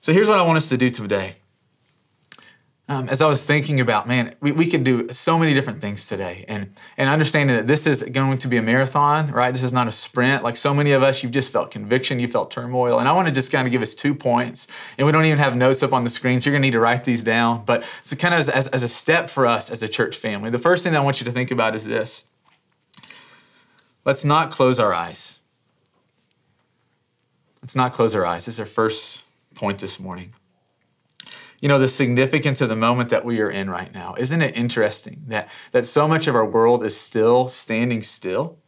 So 0.00 0.12
here's 0.12 0.28
what 0.28 0.38
I 0.38 0.42
want 0.42 0.58
us 0.58 0.68
to 0.68 0.76
do 0.76 0.90
today 0.90 1.34
um, 2.88 3.08
as 3.08 3.20
I 3.20 3.26
was 3.26 3.44
thinking 3.44 3.80
about, 3.80 4.06
man, 4.06 4.36
we, 4.40 4.52
we 4.52 4.70
could 4.70 4.84
do 4.84 5.08
so 5.10 5.36
many 5.36 5.54
different 5.54 5.80
things 5.80 6.06
today. 6.06 6.44
And, 6.46 6.72
and 6.96 7.08
understanding 7.10 7.56
that 7.56 7.66
this 7.66 7.84
is 7.84 8.04
going 8.04 8.38
to 8.38 8.46
be 8.46 8.58
a 8.58 8.62
marathon, 8.62 9.26
right? 9.32 9.52
This 9.52 9.64
is 9.64 9.72
not 9.72 9.88
a 9.88 9.92
sprint. 9.92 10.44
Like 10.44 10.56
so 10.56 10.72
many 10.72 10.92
of 10.92 11.02
us, 11.02 11.20
you've 11.20 11.32
just 11.32 11.52
felt 11.52 11.72
conviction, 11.72 12.20
you 12.20 12.28
felt 12.28 12.52
turmoil. 12.52 13.00
And 13.00 13.08
I 13.08 13.12
want 13.12 13.26
to 13.26 13.34
just 13.34 13.50
kind 13.50 13.66
of 13.66 13.72
give 13.72 13.82
us 13.82 13.92
two 13.92 14.14
points. 14.14 14.68
And 14.98 15.04
we 15.04 15.10
don't 15.10 15.24
even 15.24 15.38
have 15.38 15.56
notes 15.56 15.82
up 15.82 15.92
on 15.92 16.04
the 16.04 16.10
screen, 16.10 16.40
so 16.40 16.48
you're 16.48 16.52
going 16.52 16.62
to 16.62 16.66
need 16.68 16.72
to 16.72 16.80
write 16.80 17.02
these 17.02 17.24
down. 17.24 17.64
But 17.64 17.80
it's 18.02 18.14
kind 18.14 18.32
of 18.32 18.38
as, 18.38 18.48
as, 18.48 18.68
as 18.68 18.84
a 18.84 18.88
step 18.88 19.28
for 19.28 19.46
us 19.46 19.68
as 19.68 19.82
a 19.82 19.88
church 19.88 20.16
family. 20.16 20.50
The 20.50 20.58
first 20.58 20.84
thing 20.84 20.94
I 20.94 21.00
want 21.00 21.20
you 21.20 21.24
to 21.24 21.32
think 21.32 21.50
about 21.50 21.74
is 21.74 21.86
this 21.86 22.26
let's 24.04 24.24
not 24.24 24.52
close 24.52 24.78
our 24.78 24.94
eyes. 24.94 25.40
Let's 27.62 27.74
not 27.74 27.92
close 27.92 28.14
our 28.14 28.24
eyes. 28.24 28.46
This 28.46 28.54
is 28.54 28.60
our 28.60 28.66
first 28.66 29.22
point 29.56 29.80
this 29.80 29.98
morning 29.98 30.34
you 31.60 31.68
know 31.68 31.78
the 31.78 31.88
significance 31.88 32.60
of 32.60 32.68
the 32.68 32.76
moment 32.76 33.08
that 33.10 33.24
we 33.24 33.40
are 33.40 33.50
in 33.50 33.70
right 33.70 33.92
now. 33.92 34.14
Isn't 34.18 34.42
it 34.42 34.56
interesting 34.56 35.22
that 35.28 35.48
that 35.72 35.86
so 35.86 36.06
much 36.06 36.26
of 36.26 36.34
our 36.34 36.44
world 36.44 36.84
is 36.84 36.96
still 36.96 37.48
standing 37.48 38.02
still? 38.02 38.58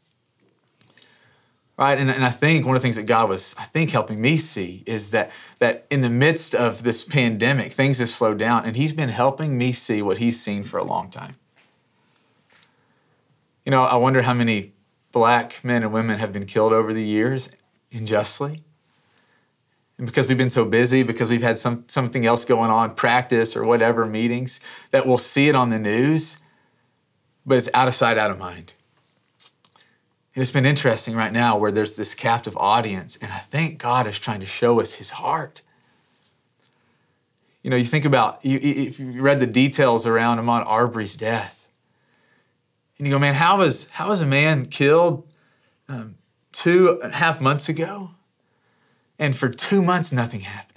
Right? 1.77 1.97
And, 1.97 2.11
and 2.11 2.25
i 2.25 2.31
think 2.31 2.67
one 2.67 2.75
of 2.75 2.83
the 2.83 2.87
things 2.87 2.97
that 2.97 3.07
god 3.07 3.29
was 3.29 3.55
i 3.57 3.63
think 3.63 3.91
helping 3.91 4.21
me 4.21 4.37
see 4.37 4.83
is 4.85 5.11
that 5.11 5.31
that 5.61 5.87
in 5.91 6.01
the 6.01 6.11
midst 6.11 6.53
of 6.53 6.83
this 6.83 7.05
pandemic 7.05 7.71
things 7.73 8.01
have 8.01 8.09
slowed 8.09 8.39
down 8.41 8.65
and 8.65 8.75
he's 8.75 8.93
been 8.93 9.11
helping 9.11 9.57
me 9.57 9.71
see 9.71 10.03
what 10.03 10.19
he's 10.19 10.43
seen 10.43 10.65
for 10.65 10.79
a 10.79 10.85
long 10.85 11.09
time. 11.09 11.37
You 13.65 13.71
know 13.71 13.85
i 13.85 13.95
wonder 13.95 14.23
how 14.23 14.35
many 14.35 14.73
black 15.13 15.63
men 15.63 15.85
and 15.85 15.93
women 15.93 16.19
have 16.19 16.33
been 16.33 16.47
killed 16.47 16.73
over 16.73 16.93
the 16.93 17.05
years 17.05 17.49
unjustly 17.93 18.65
and 19.99 20.07
because 20.07 20.29
we've 20.29 20.39
been 20.39 20.49
so 20.49 20.65
busy, 20.65 21.03
because 21.03 21.29
we've 21.29 21.43
had 21.43 21.59
some, 21.59 21.85
something 21.89 22.25
else 22.25 22.45
going 22.45 22.71
on, 22.71 22.95
practice 22.95 23.57
or 23.57 23.65
whatever, 23.65 24.07
meetings, 24.07 24.61
that 24.93 25.07
we'll 25.07 25.19
see 25.19 25.49
it 25.49 25.57
on 25.57 25.71
the 25.71 25.79
news, 25.79 26.39
but 27.45 27.59
it's 27.59 27.69
out 27.75 27.89
of 27.89 27.95
sight, 27.95 28.17
out 28.17 28.31
of 28.31 28.39
mind. 28.39 28.73
And 30.35 30.43
it's 30.43 30.53
been 30.53 30.67
interesting 30.67 31.17
right 31.17 31.33
now 31.33 31.59
where 31.59 31.73
there's 31.73 31.97
this 31.97 32.15
captive 32.15 32.57
audience, 32.57 33.17
and 33.17 33.33
I 33.33 33.39
think 33.39 33.79
God 33.79 34.07
is 34.07 34.21
trying 34.21 34.39
to 34.39 34.47
show 34.47 34.81
us 34.81 34.95
his 34.95 35.11
heart. 35.11 35.63
You 37.63 37.71
know, 37.71 37.77
you 37.77 37.85
think 37.85 38.05
about, 38.05 38.45
you, 38.45 38.61
if 38.63 39.01
you 39.01 39.21
read 39.21 39.41
the 39.41 39.47
details 39.47 40.07
around 40.07 40.39
Ahmaud 40.39 40.65
Arbery's 40.65 41.17
death, 41.17 41.69
and 42.99 43.07
you 43.07 43.13
go, 43.13 43.19
man, 43.19 43.35
how 43.35 43.59
was, 43.59 43.89
how 43.91 44.09
was 44.09 44.21
a 44.21 44.27
man 44.27 44.67
killed 44.67 45.27
um, 45.89 46.15
two 46.53 47.01
and 47.03 47.13
a 47.13 47.17
half 47.17 47.41
months 47.41 47.69
ago? 47.69 48.11
And 49.19 49.37
for 49.37 49.49
two 49.49 49.83
months, 49.83 50.13
nothing 50.13 50.41
happened. 50.41 50.75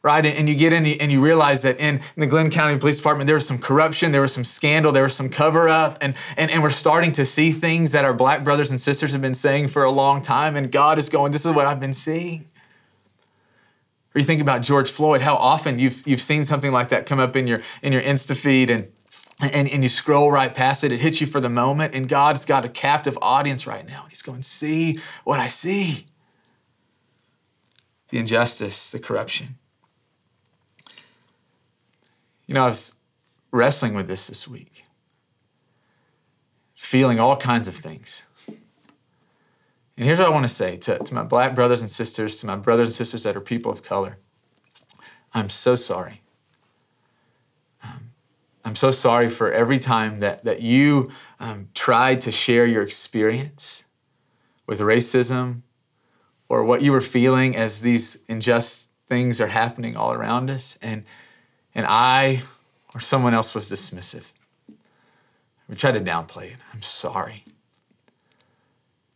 Right? 0.00 0.24
And 0.24 0.48
you 0.48 0.54
get 0.54 0.72
in 0.72 0.86
and 0.86 1.10
you 1.10 1.20
realize 1.20 1.62
that 1.62 1.80
in 1.80 2.00
the 2.16 2.26
Glynn 2.26 2.50
County 2.50 2.78
Police 2.78 2.98
Department, 2.98 3.26
there 3.26 3.34
was 3.34 3.46
some 3.46 3.58
corruption, 3.58 4.12
there 4.12 4.20
was 4.20 4.32
some 4.32 4.44
scandal, 4.44 4.92
there 4.92 5.02
was 5.02 5.14
some 5.14 5.28
cover 5.28 5.68
up, 5.68 5.98
and, 6.00 6.14
and, 6.36 6.52
and 6.52 6.62
we're 6.62 6.70
starting 6.70 7.10
to 7.12 7.26
see 7.26 7.50
things 7.50 7.92
that 7.92 8.04
our 8.04 8.14
black 8.14 8.44
brothers 8.44 8.70
and 8.70 8.80
sisters 8.80 9.12
have 9.12 9.20
been 9.20 9.34
saying 9.34 9.68
for 9.68 9.82
a 9.82 9.90
long 9.90 10.22
time. 10.22 10.54
And 10.54 10.70
God 10.70 10.98
is 10.98 11.08
going, 11.08 11.32
This 11.32 11.44
is 11.44 11.50
what 11.50 11.66
I've 11.66 11.80
been 11.80 11.92
seeing. 11.92 12.48
Or 14.14 14.20
you 14.20 14.24
think 14.24 14.40
about 14.40 14.62
George 14.62 14.90
Floyd, 14.90 15.20
how 15.20 15.34
often 15.34 15.78
you've, 15.80 16.06
you've 16.06 16.20
seen 16.20 16.44
something 16.44 16.72
like 16.72 16.88
that 16.90 17.04
come 17.04 17.18
up 17.18 17.34
in 17.34 17.46
your, 17.46 17.60
in 17.82 17.92
your 17.92 18.02
Insta 18.02 18.36
feed 18.36 18.70
and, 18.70 18.88
and, 19.40 19.68
and 19.68 19.82
you 19.82 19.88
scroll 19.88 20.30
right 20.30 20.54
past 20.54 20.84
it, 20.84 20.92
it 20.92 21.00
hits 21.00 21.20
you 21.20 21.26
for 21.26 21.40
the 21.40 21.50
moment, 21.50 21.94
and 21.94 22.08
God's 22.08 22.44
got 22.44 22.64
a 22.64 22.68
captive 22.68 23.18
audience 23.20 23.66
right 23.66 23.86
now. 23.86 24.06
He's 24.08 24.22
going, 24.22 24.42
See 24.42 25.00
what 25.24 25.40
I 25.40 25.48
see 25.48 26.06
the 28.10 28.18
injustice, 28.18 28.90
the 28.90 28.98
corruption. 28.98 29.56
You 32.46 32.54
know, 32.54 32.64
I 32.64 32.66
was 32.66 32.98
wrestling 33.50 33.94
with 33.94 34.08
this 34.08 34.26
this 34.26 34.48
week, 34.48 34.84
feeling 36.74 37.20
all 37.20 37.36
kinds 37.36 37.68
of 37.68 37.74
things. 37.74 38.24
And 38.46 40.06
here's 40.06 40.18
what 40.18 40.28
I 40.28 40.30
want 40.30 40.44
to 40.44 40.48
say 40.48 40.76
to, 40.78 40.98
to 40.98 41.14
my 41.14 41.24
black 41.24 41.54
brothers 41.54 41.80
and 41.80 41.90
sisters, 41.90 42.36
to 42.36 42.46
my 42.46 42.56
brothers 42.56 42.88
and 42.88 42.94
sisters 42.94 43.24
that 43.24 43.36
are 43.36 43.40
people 43.40 43.72
of 43.72 43.82
color 43.82 44.18
I'm 45.32 45.50
so 45.50 45.76
sorry. 45.76 46.22
Um, 47.84 48.12
I'm 48.64 48.74
so 48.74 48.90
sorry 48.90 49.28
for 49.28 49.52
every 49.52 49.78
time 49.78 50.20
that, 50.20 50.44
that 50.44 50.62
you 50.62 51.10
um, 51.38 51.68
tried 51.74 52.20
to 52.22 52.32
share 52.32 52.66
your 52.66 52.82
experience 52.82 53.84
with 54.66 54.80
racism 54.80 55.62
or 56.48 56.64
what 56.64 56.82
you 56.82 56.92
were 56.92 57.00
feeling 57.00 57.56
as 57.56 57.80
these 57.80 58.22
unjust 58.28 58.88
things 59.06 59.40
are 59.40 59.48
happening 59.48 59.96
all 59.96 60.12
around 60.12 60.50
us. 60.50 60.78
And, 60.82 61.04
and 61.74 61.86
I 61.88 62.42
or 62.94 63.00
someone 63.00 63.34
else 63.34 63.54
was 63.54 63.70
dismissive. 63.70 64.32
We 65.68 65.76
tried 65.76 65.92
to 65.92 66.00
downplay 66.00 66.52
it. 66.52 66.56
I'm 66.72 66.82
sorry. 66.82 67.44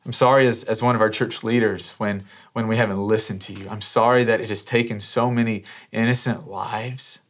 I'm 0.04 0.12
sorry 0.12 0.46
as, 0.46 0.64
as 0.64 0.82
one 0.82 0.94
of 0.94 1.00
our 1.00 1.10
church 1.10 1.44
leaders 1.44 1.92
when, 1.92 2.24
when 2.52 2.66
we 2.66 2.76
haven't 2.76 2.98
listened 2.98 3.40
to 3.42 3.52
you. 3.52 3.68
I'm 3.70 3.80
sorry 3.80 4.24
that 4.24 4.40
it 4.40 4.48
has 4.48 4.64
taken 4.64 4.98
so 4.98 5.30
many 5.30 5.64
innocent 5.92 6.48
lives 6.48 7.20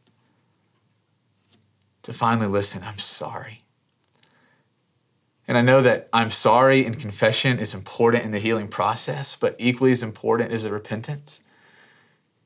to 2.03 2.13
finally 2.13 2.49
listen. 2.49 2.83
I'm 2.83 2.99
sorry. 2.99 3.62
And 5.49 5.59
I 5.59 5.63
know 5.63 5.81
that 5.83 6.09
I'm 6.13 6.31
sorry 6.31 6.85
and 6.85 6.99
confession 6.99 7.59
is 7.59 7.75
important 7.75 8.25
in 8.25 8.31
the 8.31 8.39
healing 8.39 8.69
process, 8.69 9.37
but 9.37 9.57
equally 9.59 9.93
as 9.93 10.03
important 10.03 10.53
is 10.53 10.63
the 10.63 10.73
repentance. 10.73 11.41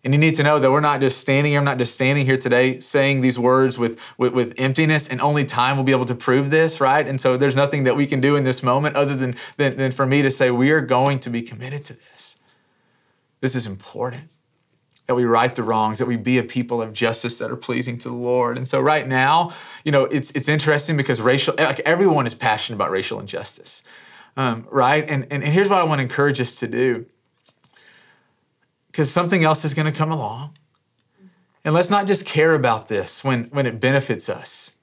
And 0.02 0.14
you 0.14 0.20
need 0.20 0.36
to 0.36 0.42
know 0.42 0.60
that 0.60 0.70
we're 0.70 0.80
not 0.80 1.00
just 1.00 1.18
standing 1.18 1.52
here, 1.52 1.58
I'm 1.58 1.64
not 1.64 1.78
just 1.78 1.92
standing 1.92 2.24
here 2.24 2.36
today 2.36 2.78
saying 2.78 3.22
these 3.22 3.38
words 3.38 3.76
with, 3.76 4.00
with, 4.16 4.32
with, 4.32 4.54
emptiness, 4.56 5.08
and 5.08 5.20
only 5.20 5.44
time 5.44 5.76
will 5.76 5.84
be 5.84 5.92
able 5.92 6.04
to 6.04 6.14
prove 6.14 6.50
this, 6.50 6.80
right? 6.80 7.06
And 7.06 7.20
so 7.20 7.36
there's 7.36 7.56
nothing 7.56 7.84
that 7.84 7.96
we 7.96 8.06
can 8.06 8.20
do 8.20 8.36
in 8.36 8.44
this 8.44 8.62
moment 8.62 8.94
other 8.94 9.16
than, 9.16 9.34
than, 9.56 9.76
than 9.76 9.90
for 9.90 10.06
me 10.06 10.22
to 10.22 10.30
say, 10.30 10.50
we 10.52 10.70
are 10.70 10.80
going 10.80 11.18
to 11.20 11.30
be 11.30 11.42
committed 11.42 11.84
to 11.86 11.94
this. 11.94 12.38
This 13.40 13.56
is 13.56 13.66
important 13.66 14.30
that 15.06 15.14
we 15.14 15.25
right 15.25 15.54
the 15.54 15.62
wrongs, 15.62 15.98
that 15.98 16.06
we 16.06 16.16
be 16.16 16.38
a 16.38 16.42
people 16.42 16.82
of 16.82 16.92
justice 16.92 17.38
that 17.38 17.50
are 17.50 17.56
pleasing 17.56 17.96
to 17.98 18.08
the 18.08 18.16
Lord. 18.16 18.56
And 18.56 18.66
so 18.66 18.80
right 18.80 19.06
now, 19.06 19.52
you 19.84 19.92
know, 19.92 20.04
it's 20.04 20.30
it's 20.32 20.48
interesting 20.48 20.96
because 20.96 21.20
racial, 21.20 21.54
like 21.58 21.80
everyone 21.80 22.26
is 22.26 22.34
passionate 22.34 22.76
about 22.76 22.90
racial 22.90 23.20
injustice, 23.20 23.82
um, 24.36 24.66
right? 24.70 25.08
And, 25.08 25.26
and 25.30 25.42
and 25.42 25.52
here's 25.52 25.70
what 25.70 25.80
I 25.80 25.84
want 25.84 25.98
to 25.98 26.02
encourage 26.02 26.40
us 26.40 26.54
to 26.56 26.66
do 26.66 27.06
because 28.96 29.12
something 29.12 29.44
else 29.44 29.62
is 29.64 29.75
going 29.75 29.84
to 29.84 29.92
come 29.92 30.10
along. 30.10 30.54
And 31.62 31.75
let's 31.75 31.90
not 31.90 32.06
just 32.06 32.25
care 32.25 32.54
about 32.54 32.88
this 32.88 33.22
when, 33.22 33.44
when 33.46 33.66
it 33.66 33.78
benefits 33.80 34.30
us. 34.30 34.75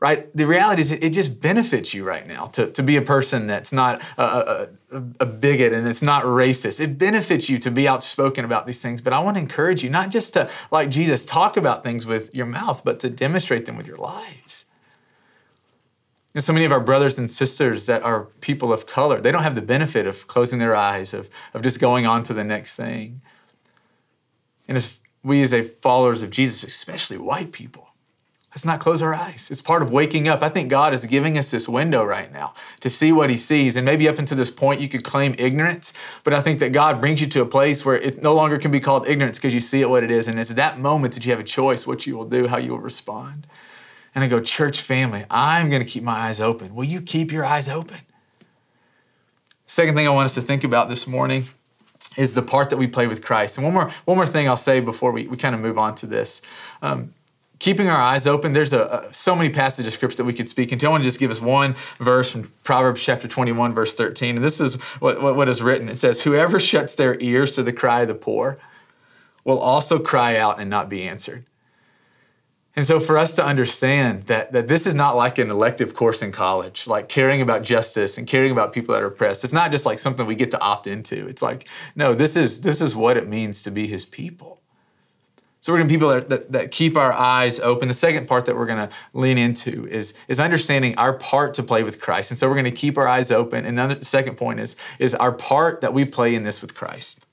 Right? 0.00 0.34
The 0.36 0.46
reality 0.46 0.82
is, 0.82 0.92
it, 0.92 1.10
just 1.10 1.40
benefits 1.40 1.92
you 1.92 2.04
right 2.04 2.24
now 2.24 2.46
to, 2.46 2.70
to 2.70 2.84
be 2.84 2.96
a 2.96 3.02
person 3.02 3.48
that's 3.48 3.72
not 3.72 4.00
a, 4.16 4.68
a, 4.92 5.02
a 5.18 5.26
bigot 5.26 5.72
and 5.72 5.88
it's 5.88 6.02
not 6.02 6.22
racist. 6.22 6.80
It 6.80 6.98
benefits 6.98 7.50
you 7.50 7.58
to 7.58 7.70
be 7.70 7.88
outspoken 7.88 8.44
about 8.44 8.64
these 8.64 8.80
things. 8.80 9.00
But 9.00 9.12
I 9.12 9.18
want 9.18 9.36
to 9.36 9.40
encourage 9.40 9.82
you 9.82 9.90
not 9.90 10.12
just 10.12 10.34
to, 10.34 10.48
like 10.70 10.88
Jesus, 10.88 11.24
talk 11.24 11.56
about 11.56 11.82
things 11.82 12.06
with 12.06 12.32
your 12.32 12.46
mouth, 12.46 12.84
but 12.84 13.00
to 13.00 13.10
demonstrate 13.10 13.66
them 13.66 13.76
with 13.76 13.88
your 13.88 13.96
lives. 13.96 14.66
And 16.32 16.44
so 16.44 16.52
many 16.52 16.64
of 16.64 16.70
our 16.70 16.80
brothers 16.80 17.18
and 17.18 17.28
sisters 17.28 17.86
that 17.86 18.04
are 18.04 18.26
people 18.40 18.72
of 18.72 18.86
color, 18.86 19.20
they 19.20 19.32
don't 19.32 19.42
have 19.42 19.56
the 19.56 19.62
benefit 19.62 20.06
of 20.06 20.28
closing 20.28 20.60
their 20.60 20.76
eyes, 20.76 21.12
of, 21.12 21.28
of 21.52 21.62
just 21.62 21.80
going 21.80 22.06
on 22.06 22.22
to 22.22 22.32
the 22.32 22.44
next 22.44 22.76
thing. 22.76 23.20
And 24.68 24.76
as 24.76 25.00
we, 25.24 25.42
as 25.42 25.52
a 25.52 25.64
followers 25.64 26.22
of 26.22 26.30
Jesus, 26.30 26.62
especially 26.62 27.18
white 27.18 27.50
people, 27.50 27.87
let's 28.50 28.64
not 28.64 28.80
close 28.80 29.02
our 29.02 29.14
eyes. 29.14 29.48
It's 29.50 29.62
part 29.62 29.82
of 29.82 29.90
waking 29.90 30.28
up. 30.28 30.42
I 30.42 30.48
think 30.48 30.68
God 30.68 30.94
is 30.94 31.06
giving 31.06 31.36
us 31.38 31.50
this 31.50 31.68
window 31.68 32.04
right 32.04 32.32
now 32.32 32.54
to 32.80 32.90
see 32.90 33.12
what 33.12 33.30
He 33.30 33.36
sees. 33.36 33.76
And 33.76 33.84
maybe 33.84 34.08
up 34.08 34.18
until 34.18 34.36
this 34.36 34.50
point, 34.50 34.80
you 34.80 34.88
could 34.88 35.04
claim 35.04 35.34
ignorance, 35.38 35.92
but 36.24 36.32
I 36.32 36.40
think 36.40 36.58
that 36.60 36.72
God 36.72 37.00
brings 37.00 37.20
you 37.20 37.26
to 37.28 37.42
a 37.42 37.46
place 37.46 37.84
where 37.84 37.96
it 37.96 38.22
no 38.22 38.34
longer 38.34 38.58
can 38.58 38.70
be 38.70 38.80
called 38.80 39.06
ignorance 39.06 39.38
because 39.38 39.54
you 39.54 39.60
see 39.60 39.80
it 39.80 39.90
what 39.90 40.04
it 40.04 40.10
is. 40.10 40.28
And 40.28 40.38
it's 40.38 40.54
that 40.54 40.78
moment 40.78 41.14
that 41.14 41.24
you 41.24 41.32
have 41.32 41.40
a 41.40 41.44
choice 41.44 41.86
what 41.86 42.06
you 42.06 42.16
will 42.16 42.24
do, 42.24 42.46
how 42.46 42.58
you 42.58 42.72
will 42.72 42.80
respond 42.80 43.46
and 44.18 44.24
I 44.24 44.26
go, 44.26 44.40
Church 44.40 44.80
family, 44.80 45.24
I'm 45.30 45.70
going 45.70 45.80
to 45.80 45.88
keep 45.88 46.02
my 46.02 46.12
eyes 46.12 46.40
open. 46.40 46.74
Will 46.74 46.84
you 46.84 47.00
keep 47.00 47.30
your 47.30 47.44
eyes 47.44 47.68
open? 47.68 47.98
Second 49.66 49.94
thing 49.94 50.08
I 50.08 50.10
want 50.10 50.24
us 50.24 50.34
to 50.34 50.42
think 50.42 50.64
about 50.64 50.88
this 50.88 51.06
morning 51.06 51.44
is 52.16 52.34
the 52.34 52.42
part 52.42 52.70
that 52.70 52.78
we 52.78 52.88
play 52.88 53.06
with 53.06 53.24
Christ. 53.24 53.58
And 53.58 53.64
one 53.64 53.74
more, 53.74 53.90
one 54.06 54.16
more 54.16 54.26
thing 54.26 54.48
I'll 54.48 54.56
say 54.56 54.80
before 54.80 55.12
we, 55.12 55.28
we 55.28 55.36
kind 55.36 55.54
of 55.54 55.60
move 55.60 55.78
on 55.78 55.94
to 55.96 56.06
this. 56.06 56.42
Um, 56.82 57.14
keeping 57.58 57.88
our 57.88 58.00
eyes 58.00 58.26
open, 58.26 58.52
there's 58.52 58.72
a, 58.72 59.06
a, 59.08 59.12
so 59.12 59.34
many 59.34 59.50
passages 59.50 59.88
of 59.88 59.92
scripture 59.94 60.18
that 60.18 60.24
we 60.24 60.32
could 60.32 60.48
speak 60.48 60.72
into. 60.72 60.86
I 60.86 60.90
want 60.90 61.02
to 61.02 61.08
just 61.08 61.20
give 61.20 61.30
us 61.30 61.40
one 61.40 61.74
verse 61.98 62.30
from 62.30 62.50
Proverbs 62.62 63.02
chapter 63.02 63.26
21, 63.26 63.74
verse 63.74 63.94
13. 63.94 64.36
And 64.36 64.44
this 64.44 64.60
is 64.60 64.76
what, 65.00 65.20
what, 65.20 65.36
what 65.36 65.48
is 65.48 65.62
written. 65.62 65.88
It 65.88 65.98
says, 65.98 66.22
Whoever 66.22 66.60
shuts 66.60 66.94
their 66.94 67.20
ears 67.20 67.52
to 67.52 67.62
the 67.62 67.72
cry 67.72 68.02
of 68.02 68.08
the 68.08 68.14
poor 68.14 68.56
will 69.44 69.58
also 69.58 69.98
cry 69.98 70.36
out 70.36 70.60
and 70.60 70.68
not 70.68 70.88
be 70.88 71.02
answered. 71.02 71.44
And 72.76 72.86
so 72.86 73.00
for 73.00 73.18
us 73.18 73.34
to 73.34 73.44
understand 73.44 74.24
that, 74.24 74.52
that 74.52 74.68
this 74.68 74.86
is 74.86 74.94
not 74.94 75.16
like 75.16 75.38
an 75.38 75.50
elective 75.50 75.94
course 75.94 76.22
in 76.22 76.30
college, 76.30 76.86
like 76.86 77.08
caring 77.08 77.40
about 77.40 77.64
justice 77.64 78.18
and 78.18 78.24
caring 78.24 78.52
about 78.52 78.72
people 78.72 78.94
that 78.94 79.02
are 79.02 79.06
oppressed. 79.06 79.42
It's 79.42 79.52
not 79.52 79.72
just 79.72 79.84
like 79.84 79.98
something 79.98 80.26
we 80.26 80.36
get 80.36 80.52
to 80.52 80.60
opt 80.60 80.86
into. 80.86 81.26
It's 81.26 81.42
like, 81.42 81.68
no, 81.96 82.14
this 82.14 82.36
is 82.36 82.60
this 82.60 82.80
is 82.80 82.94
what 82.94 83.16
it 83.16 83.26
means 83.26 83.64
to 83.64 83.72
be 83.72 83.88
his 83.88 84.04
people. 84.04 84.60
So 85.60 85.72
we're 85.72 85.78
going 85.78 85.88
to 85.88 85.92
be 85.92 85.96
people 85.96 86.08
that, 86.10 86.28
that, 86.28 86.52
that 86.52 86.70
keep 86.70 86.96
our 86.96 87.12
eyes 87.12 87.58
open. 87.58 87.88
The 87.88 87.94
second 87.94 88.28
part 88.28 88.46
that 88.46 88.56
we're 88.56 88.66
going 88.66 88.88
to 88.88 88.94
lean 89.12 89.38
into 89.38 89.86
is, 89.88 90.14
is 90.28 90.38
understanding 90.38 90.96
our 90.96 91.12
part 91.12 91.54
to 91.54 91.62
play 91.62 91.82
with 91.82 92.00
Christ. 92.00 92.30
And 92.30 92.38
so 92.38 92.48
we're 92.48 92.54
going 92.54 92.64
to 92.64 92.70
keep 92.70 92.96
our 92.96 93.08
eyes 93.08 93.32
open. 93.32 93.64
And 93.64 93.76
the 93.76 93.98
second 94.02 94.36
point 94.36 94.60
is, 94.60 94.76
is 94.98 95.14
our 95.14 95.32
part 95.32 95.80
that 95.80 95.92
we 95.92 96.04
play 96.04 96.34
in 96.34 96.44
this 96.44 96.62
with 96.62 96.74
Christ. 96.74 97.24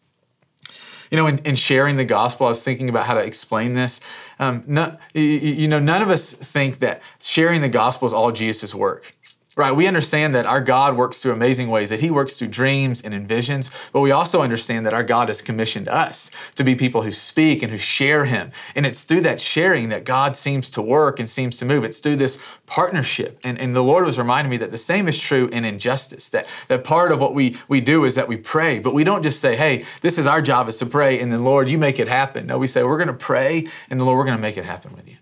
You 1.12 1.18
know, 1.18 1.28
in, 1.28 1.38
in, 1.40 1.56
sharing 1.56 1.98
the 1.98 2.06
gospel, 2.06 2.48
I 2.48 2.50
was 2.50 2.64
thinking 2.64 2.90
about 2.90 3.06
how 3.06 3.14
to 3.14 3.20
explain 3.20 3.74
this. 3.74 4.02
Um, 4.40 4.64
no, 4.66 4.98
you, 5.14 5.22
you 5.22 5.68
know, 5.68 5.80
none 5.80 6.02
of 6.02 6.10
us 6.10 6.34
think 6.34 6.80
that 6.80 7.02
sharing 7.22 7.62
the 7.62 7.70
gospel 7.70 8.08
is 8.08 8.14
all 8.14 8.32
Jesus' 8.32 8.74
work. 8.74 9.16
Right, 9.58 9.74
we 9.74 9.88
understand 9.88 10.36
that 10.36 10.46
our 10.46 10.60
God 10.60 10.98
works 10.98 11.22
through 11.22 11.32
amazing 11.32 11.70
ways, 11.70 11.90
that 11.90 12.02
He 12.02 12.12
works 12.12 12.38
through 12.38 12.50
dreams 12.50 13.02
and 13.02 13.14
in 13.14 13.26
visions, 13.26 13.72
but 13.94 14.02
we 14.02 14.12
also 14.12 14.42
understand 14.42 14.86
that 14.86 14.94
our 14.94 15.04
God 15.04 15.30
has 15.30 15.42
commissioned 15.42 15.88
us 15.88 16.30
to 16.56 16.64
be 16.66 16.76
people 16.76 17.04
who 17.04 17.12
speak 17.14 17.64
and 17.64 17.72
who 17.72 17.78
share 17.78 18.26
Him. 18.26 18.52
And 18.76 18.86
it's 18.86 19.06
through 19.06 19.22
that 19.22 19.40
sharing 19.40 19.88
that 19.90 20.04
God 20.04 20.36
seems 20.36 20.70
to 20.72 20.82
work 20.82 21.20
and 21.20 21.30
seems 21.30 21.58
to 21.60 21.66
move. 21.66 21.86
It's 21.86 22.00
through 22.00 22.18
this 22.18 22.38
partnership. 22.66 23.40
And, 23.46 23.58
and 23.58 23.74
the 23.74 23.82
Lord 23.82 24.04
was 24.04 24.18
reminding 24.18 24.52
me 24.52 24.58
that 24.58 24.72
the 24.72 24.78
same 24.78 25.08
is 25.08 25.22
true 25.22 25.48
in 25.54 25.64
injustice, 25.64 26.28
that, 26.30 26.48
that 26.68 26.84
part 26.84 27.14
of 27.14 27.22
what 27.22 27.34
we, 27.34 27.56
we 27.70 27.80
do 27.80 28.04
is 28.04 28.16
that 28.16 28.28
we 28.28 28.36
pray, 28.36 28.80
but 28.80 28.94
we 28.94 29.06
don't 29.06 29.24
just 29.24 29.40
say, 29.40 29.56
hey, 29.56 29.86
this 30.02 30.18
is 30.18 30.28
our 30.28 30.42
job 30.42 30.68
is 30.68 30.80
to 30.80 30.86
pray, 30.86 31.18
and 31.22 31.32
then 31.32 31.46
Lord, 31.46 31.70
you 31.70 31.78
make 31.78 31.98
it 31.98 32.10
happen. 32.10 32.46
No, 32.46 32.58
we 32.58 32.68
say, 32.68 32.84
we're 32.84 32.98
going 32.98 33.08
to 33.08 33.14
pray, 33.14 33.66
and 33.90 34.02
the 34.02 34.04
Lord, 34.04 34.18
we're 34.18 34.26
going 34.26 34.38
to 34.38 34.42
make 34.42 34.58
it 34.58 34.66
happen 34.66 34.94
with 34.94 35.10
you. 35.10 35.16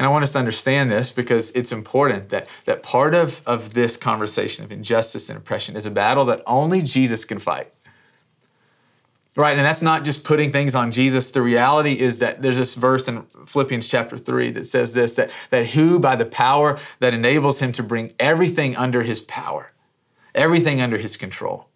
And 0.00 0.06
I 0.06 0.10
want 0.10 0.22
us 0.22 0.32
to 0.32 0.38
understand 0.38 0.90
this 0.90 1.12
because 1.12 1.50
it's 1.50 1.72
important 1.72 2.30
that, 2.30 2.48
that 2.64 2.82
part 2.82 3.14
of, 3.14 3.42
of 3.44 3.74
this 3.74 3.98
conversation 3.98 4.64
of 4.64 4.72
injustice 4.72 5.28
and 5.28 5.36
oppression 5.36 5.76
is 5.76 5.84
a 5.84 5.90
battle 5.90 6.24
that 6.24 6.42
only 6.46 6.80
Jesus 6.80 7.26
can 7.26 7.38
fight. 7.38 7.70
Right? 9.36 9.58
And 9.58 9.60
that's 9.60 9.82
not 9.82 10.04
just 10.04 10.24
putting 10.24 10.52
things 10.52 10.74
on 10.74 10.90
Jesus. 10.90 11.30
The 11.30 11.42
reality 11.42 12.00
is 12.00 12.18
that 12.20 12.40
there's 12.40 12.56
this 12.56 12.76
verse 12.76 13.08
in 13.08 13.24
Philippians 13.44 13.86
chapter 13.86 14.16
3 14.16 14.52
that 14.52 14.66
says 14.66 14.94
this 14.94 15.16
that, 15.16 15.30
that 15.50 15.66
who, 15.66 16.00
by 16.00 16.16
the 16.16 16.24
power 16.24 16.78
that 17.00 17.12
enables 17.12 17.60
him 17.60 17.70
to 17.72 17.82
bring 17.82 18.14
everything 18.18 18.74
under 18.78 19.02
his 19.02 19.20
power, 19.20 19.70
everything 20.34 20.80
under 20.80 20.96
his 20.96 21.18
control. 21.18 21.68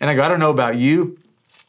And 0.00 0.08
I 0.08 0.14
go, 0.14 0.22
I 0.22 0.28
don't 0.28 0.40
know 0.40 0.50
about 0.50 0.78
you, 0.78 1.18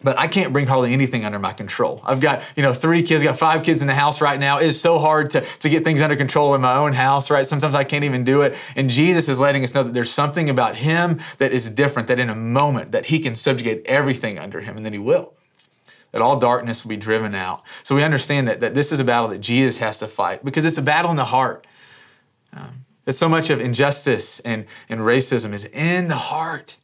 but 0.04 0.20
I 0.20 0.28
can't 0.28 0.52
bring 0.52 0.68
hardly 0.68 0.94
anything 0.94 1.26
under 1.26 1.40
my 1.40 1.54
control. 1.54 2.02
I've 2.04 2.20
got, 2.20 2.44
you 2.56 2.64
know, 2.64 2.74
three 2.74 3.04
kids, 3.04 3.24
got 3.24 3.38
five 3.38 3.64
kids 3.64 3.82
in 3.82 3.88
the 3.88 3.94
house 3.94 4.22
right 4.22 4.40
now. 4.40 4.60
It 4.60 4.66
is 4.66 4.80
so 4.80 5.00
hard 5.00 5.30
to, 5.32 5.42
to 5.42 5.70
get 5.70 5.84
things 5.84 6.02
under 6.02 6.16
control 6.16 6.54
in 6.56 6.62
my 6.62 6.76
own 6.76 6.94
house, 6.94 7.32
right? 7.32 7.48
Sometimes 7.48 7.76
I 7.76 7.84
can't 7.84 8.04
even 8.04 8.24
do 8.24 8.42
it. 8.42 8.58
And 8.76 8.90
Jesus 8.90 9.30
is 9.30 9.40
letting 9.40 9.64
us 9.64 9.74
know 9.74 9.84
that 9.84 9.94
there's 9.94 10.12
something 10.12 10.50
about 10.50 10.76
him 10.76 11.20
that 11.38 11.52
is 11.52 11.70
different, 11.70 12.08
that 12.10 12.20
in 12.20 12.30
a 12.30 12.36
moment 12.36 12.92
that 12.92 13.08
he 13.08 13.20
can 13.20 13.36
subjugate 13.36 13.84
everything 13.86 14.38
under 14.38 14.62
him, 14.62 14.76
and 14.76 14.86
then 14.86 14.94
he 14.94 15.00
will. 15.00 15.34
That 16.12 16.22
all 16.22 16.38
darkness 16.38 16.84
will 16.84 16.90
be 16.90 16.98
driven 16.98 17.34
out. 17.34 17.64
So 17.84 17.96
we 17.96 18.04
understand 18.04 18.48
that, 18.48 18.60
that 18.60 18.76
this 18.76 18.92
is 18.92 19.00
a 19.00 19.04
battle 19.04 19.30
that 19.30 19.40
Jesus 19.40 19.80
has 19.80 20.00
to 20.00 20.08
fight 20.08 20.46
because 20.46 20.66
it's 20.66 20.78
a 20.78 20.84
battle 20.84 21.10
in 21.10 21.18
the 21.18 21.26
heart. 21.26 21.66
Um, 22.56 22.86
that 23.06 23.14
so 23.14 23.28
much 23.28 23.50
of 23.50 23.60
injustice 23.60 24.40
and, 24.42 24.66
and 24.90 25.02
racism 25.02 25.54
is 25.54 25.66
in 25.66 26.08
the 26.08 26.16
heart. 26.16 26.78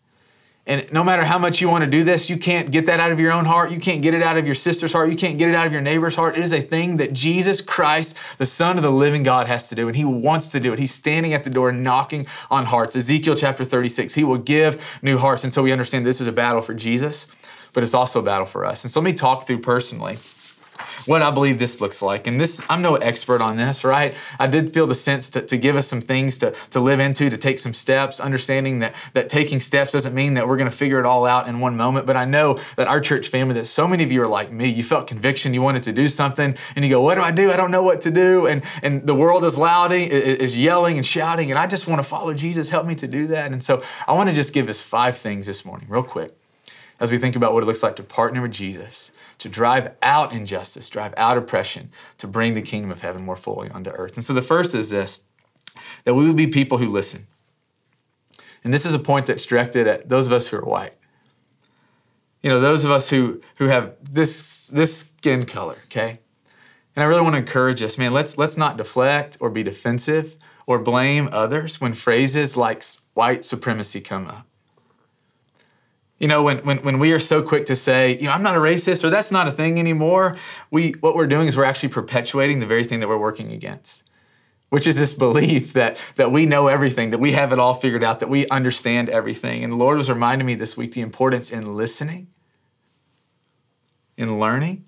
And 0.70 0.94
no 0.94 1.04
matter 1.04 1.26
how 1.26 1.40
much 1.40 1.62
you 1.62 1.68
want 1.68 1.84
to 1.84 1.90
do 1.90 2.04
this, 2.04 2.30
you 2.30 2.38
can't 2.38 2.70
get 2.70 2.86
that 2.86 3.00
out 3.00 3.12
of 3.12 3.20
your 3.20 3.32
own 3.32 3.46
heart. 3.46 3.72
You 3.72 3.80
can't 3.80 4.04
get 4.04 4.14
it 4.14 4.22
out 4.22 4.38
of 4.38 4.46
your 4.46 4.54
sister's 4.54 4.94
heart. 4.94 5.10
You 5.10 5.16
can't 5.16 5.40
get 5.40 5.50
it 5.50 5.56
out 5.56 5.66
of 5.66 5.74
your 5.74 5.82
neighbor's 5.82 6.16
heart. 6.16 6.38
It 6.38 6.44
is 6.44 6.54
a 6.54 6.62
thing 6.62 6.98
that 6.98 7.12
Jesus 7.12 7.60
Christ, 7.60 8.38
the 8.38 8.46
Son 8.46 8.78
of 8.78 8.84
the 8.84 8.92
living 8.92 9.24
God, 9.24 9.48
has 9.48 9.68
to 9.70 9.76
do. 9.76 9.88
And 9.88 9.96
He 9.96 10.06
wants 10.06 10.48
to 10.50 10.60
do 10.60 10.72
it. 10.72 10.78
He's 10.78 10.94
standing 10.94 11.34
at 11.34 11.44
the 11.44 11.50
door 11.50 11.72
knocking 11.72 12.28
on 12.52 12.66
hearts. 12.66 12.96
Ezekiel 12.96 13.34
chapter 13.34 13.64
36, 13.64 14.14
He 14.14 14.24
will 14.24 14.38
give 14.38 15.00
new 15.02 15.18
hearts. 15.18 15.44
And 15.44 15.52
so 15.52 15.64
we 15.64 15.72
understand 15.72 16.06
this 16.06 16.22
is 16.22 16.28
a 16.28 16.32
battle 16.32 16.62
for 16.62 16.76
Jesus, 16.76 17.26
but 17.74 17.82
it's 17.82 17.96
also 17.96 18.20
a 18.20 18.24
battle 18.24 18.46
for 18.46 18.64
us. 18.64 18.84
And 18.84 18.94
so 18.94 19.00
let 19.00 19.06
me 19.06 19.14
talk 19.14 19.48
through 19.48 19.62
personally 19.62 20.18
what 21.06 21.22
I 21.22 21.32
believe 21.32 21.60
this 21.60 21.82
looks 21.82 22.02
like. 22.02 22.28
And 22.28 22.40
this, 22.40 22.64
I'm 22.70 22.82
no 22.82 22.96
expert 22.96 23.42
on 23.42 23.58
this, 23.58 23.84
right? 23.84 24.16
I 24.40 24.48
did 24.48 24.74
feel 24.74 24.88
the 24.88 24.96
sense 24.96 25.30
to, 25.32 25.42
to 25.42 25.58
give 25.58 25.76
us 25.76 25.88
some 25.88 26.02
things 26.02 26.38
to, 26.40 26.52
to 26.72 26.80
live 26.80 27.00
into, 27.00 27.30
to 27.30 27.38
take 27.38 27.60
some 27.60 27.74
steps, 27.74 28.20
understanding 28.20 28.80
that, 28.80 28.96
that 29.14 29.30
taking 29.30 29.60
steps 29.60 29.92
doesn't 29.92 30.14
mean 30.14 30.36
that 30.36 30.48
we're 30.48 30.58
going 30.58 30.70
to 30.70 30.76
figure 30.76 31.00
it 31.00 31.06
all 31.06 31.26
out 31.26 31.48
in 31.48 31.60
one 31.60 31.78
moment. 31.78 32.06
But 32.06 32.18
I 32.18 32.26
know 32.26 32.56
that 32.76 32.88
our 32.88 33.00
church 33.00 33.28
family, 33.28 33.56
that 33.56 33.66
so 33.66 33.88
many 33.88 34.04
of 34.04 34.12
you 34.12 34.22
are 34.22 34.28
like 34.28 34.52
me, 34.52 34.68
you 34.70 34.84
felt 34.84 35.08
conviction, 35.08 35.54
you 35.54 35.62
wanted 35.62 35.84
to 35.84 35.92
do 35.92 36.08
something, 36.08 36.56
and 36.76 36.86
you 36.86 36.92
go, 36.92 37.02
What 37.02 37.16
do 37.16 37.22
I 37.22 37.32
do? 37.32 37.52
I 37.52 37.58
don't 37.58 37.72
know 37.72 37.84
what 37.84 38.02
to 38.02 38.12
do. 38.12 38.48
And, 38.48 38.64
and 38.84 39.06
the 39.06 39.16
world 39.16 39.44
is 39.44 39.58
louding, 39.58 40.10
is 40.10 40.58
yelling 40.58 40.98
and 40.98 41.06
shouting, 41.06 41.52
and 41.52 41.60
I 41.60 41.68
just 41.68 41.88
want 41.88 42.00
to 42.00 42.08
follow 42.08 42.34
Jesus. 42.34 42.70
Help 42.70 42.86
me 42.86 42.96
to 42.96 43.08
do 43.08 43.28
that. 43.28 43.52
And 43.52 43.64
so 43.64 43.82
I 44.08 44.14
want 44.14 44.30
to 44.30 44.36
just 44.36 44.54
give 44.54 44.70
us 44.70 44.82
five 44.82 45.18
things 45.18 45.46
this 45.46 45.66
morning, 45.66 45.88
real 45.90 46.04
quick 46.04 46.39
as 47.00 47.12
we 47.12 47.18
think 47.18 47.36
about 47.36 47.54
what 47.54 47.64
it 47.64 47.66
looks 47.66 47.84
like 47.84 47.96
to 47.96 48.04
partner 48.04 48.42
with 48.42 48.52
Jesus, 48.52 49.12
to 49.38 49.50
drive 49.50 49.92
out 50.02 50.34
injustice, 50.34 50.90
drive 50.90 51.14
out 51.18 51.38
oppression, 51.38 51.90
to 52.18 52.28
bring 52.28 52.54
the 52.54 52.62
kingdom 52.62 52.92
of 52.92 53.02
heaven 53.02 53.24
more 53.24 53.36
fully 53.36 53.70
onto 53.70 53.90
earth. 53.92 54.18
And 54.18 54.26
so 54.26 54.34
the 54.34 54.42
first 54.42 54.76
is 54.76 54.90
this 54.90 55.22
that 56.04 56.14
we 56.14 56.26
would 56.26 56.36
be 56.36 56.48
people 56.48 56.78
who 56.78 56.90
listen. 56.90 57.28
And 58.64 58.74
this 58.74 58.86
is 58.86 58.94
a 58.94 59.00
point 59.00 59.26
that's 59.26 59.46
directed 59.46 59.88
at 59.88 60.10
those 60.10 60.28
of 60.28 60.34
us 60.34 60.50
who 60.50 60.58
are 60.58 60.66
white. 60.66 60.94
You 62.42 62.50
know, 62.50 62.60
those 62.60 62.84
of 62.84 62.92
us 62.92 63.10
who, 63.10 63.42
who 63.58 63.68
have 63.68 63.96
this, 64.02 64.68
this 64.68 64.98
skin 64.98 65.46
color, 65.46 65.78
okay? 65.86 66.20
And 66.96 67.04
I 67.04 67.06
really 67.06 67.22
want 67.22 67.36
to 67.36 67.40
encourage 67.40 67.82
us, 67.82 67.98
man, 67.98 68.14
let's, 68.14 68.38
let's 68.38 68.58
not 68.58 68.78
deflect 68.78 69.38
or 69.40 69.50
be 69.50 69.64
defensive 69.64 70.36
or 70.66 70.80
blame 70.80 71.30
others 71.32 71.80
when 71.80 71.94
phrases 71.94 72.58
like 72.58 72.84
white 73.14 73.46
supremacy 73.46 74.02
come 74.02 74.28
up. 74.28 74.49
You 76.20 76.28
know, 76.28 76.44
when, 76.44 76.58
when, 76.60 76.78
when 76.80 77.00
we 77.00 77.14
are 77.14 77.20
so 77.20 77.42
quick 77.42 77.66
to 77.68 77.76
say, 77.78 78.18
you 78.18 78.26
know, 78.26 78.32
I'm 78.32 78.44
not 78.44 78.58
a 78.58 78.60
racist 78.60 79.06
or 79.06 79.10
that's 79.10 79.32
not 79.32 79.48
a 79.48 79.52
thing 79.52 79.80
anymore, 79.80 80.36
we, 80.70 80.92
what 81.00 81.16
we're 81.16 81.28
doing 81.28 81.48
is 81.48 81.56
we're 81.56 81.64
actually 81.64 81.90
perpetuating 81.90 82.60
the 82.60 82.66
very 82.66 82.84
thing 82.84 83.00
that 83.00 83.08
we're 83.08 83.18
working 83.18 83.54
against, 83.54 84.10
which 84.68 84.86
is 84.86 85.00
this 85.00 85.14
belief 85.14 85.72
that, 85.74 85.98
that 86.18 86.32
we 86.32 86.46
know 86.46 86.68
everything, 86.68 87.12
that 87.12 87.20
we 87.20 87.32
have 87.32 87.54
it 87.54 87.60
all 87.60 87.74
figured 87.74 88.04
out, 88.04 88.20
that 88.20 88.28
we 88.30 88.48
understand 88.50 89.08
everything. 89.08 89.64
And 89.64 89.72
the 89.72 89.78
Lord 89.78 89.96
was 89.96 90.10
reminding 90.10 90.46
me 90.46 90.56
this 90.56 90.76
week 90.76 90.92
the 90.92 91.02
importance 91.02 91.52
in 91.52 91.78
listening, 91.78 92.28
in 94.18 94.40
learning, 94.40 94.84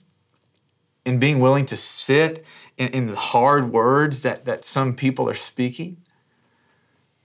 in 1.06 1.18
being 1.18 1.40
willing 1.40 1.66
to 1.68 1.78
sit 1.78 2.46
in, 2.78 2.90
in 2.90 3.08
the 3.08 3.16
hard 3.16 3.72
words 3.72 4.22
that, 4.24 4.44
that 4.44 4.66
some 4.66 4.96
people 4.96 5.30
are 5.30 5.34
speaking 5.34 5.98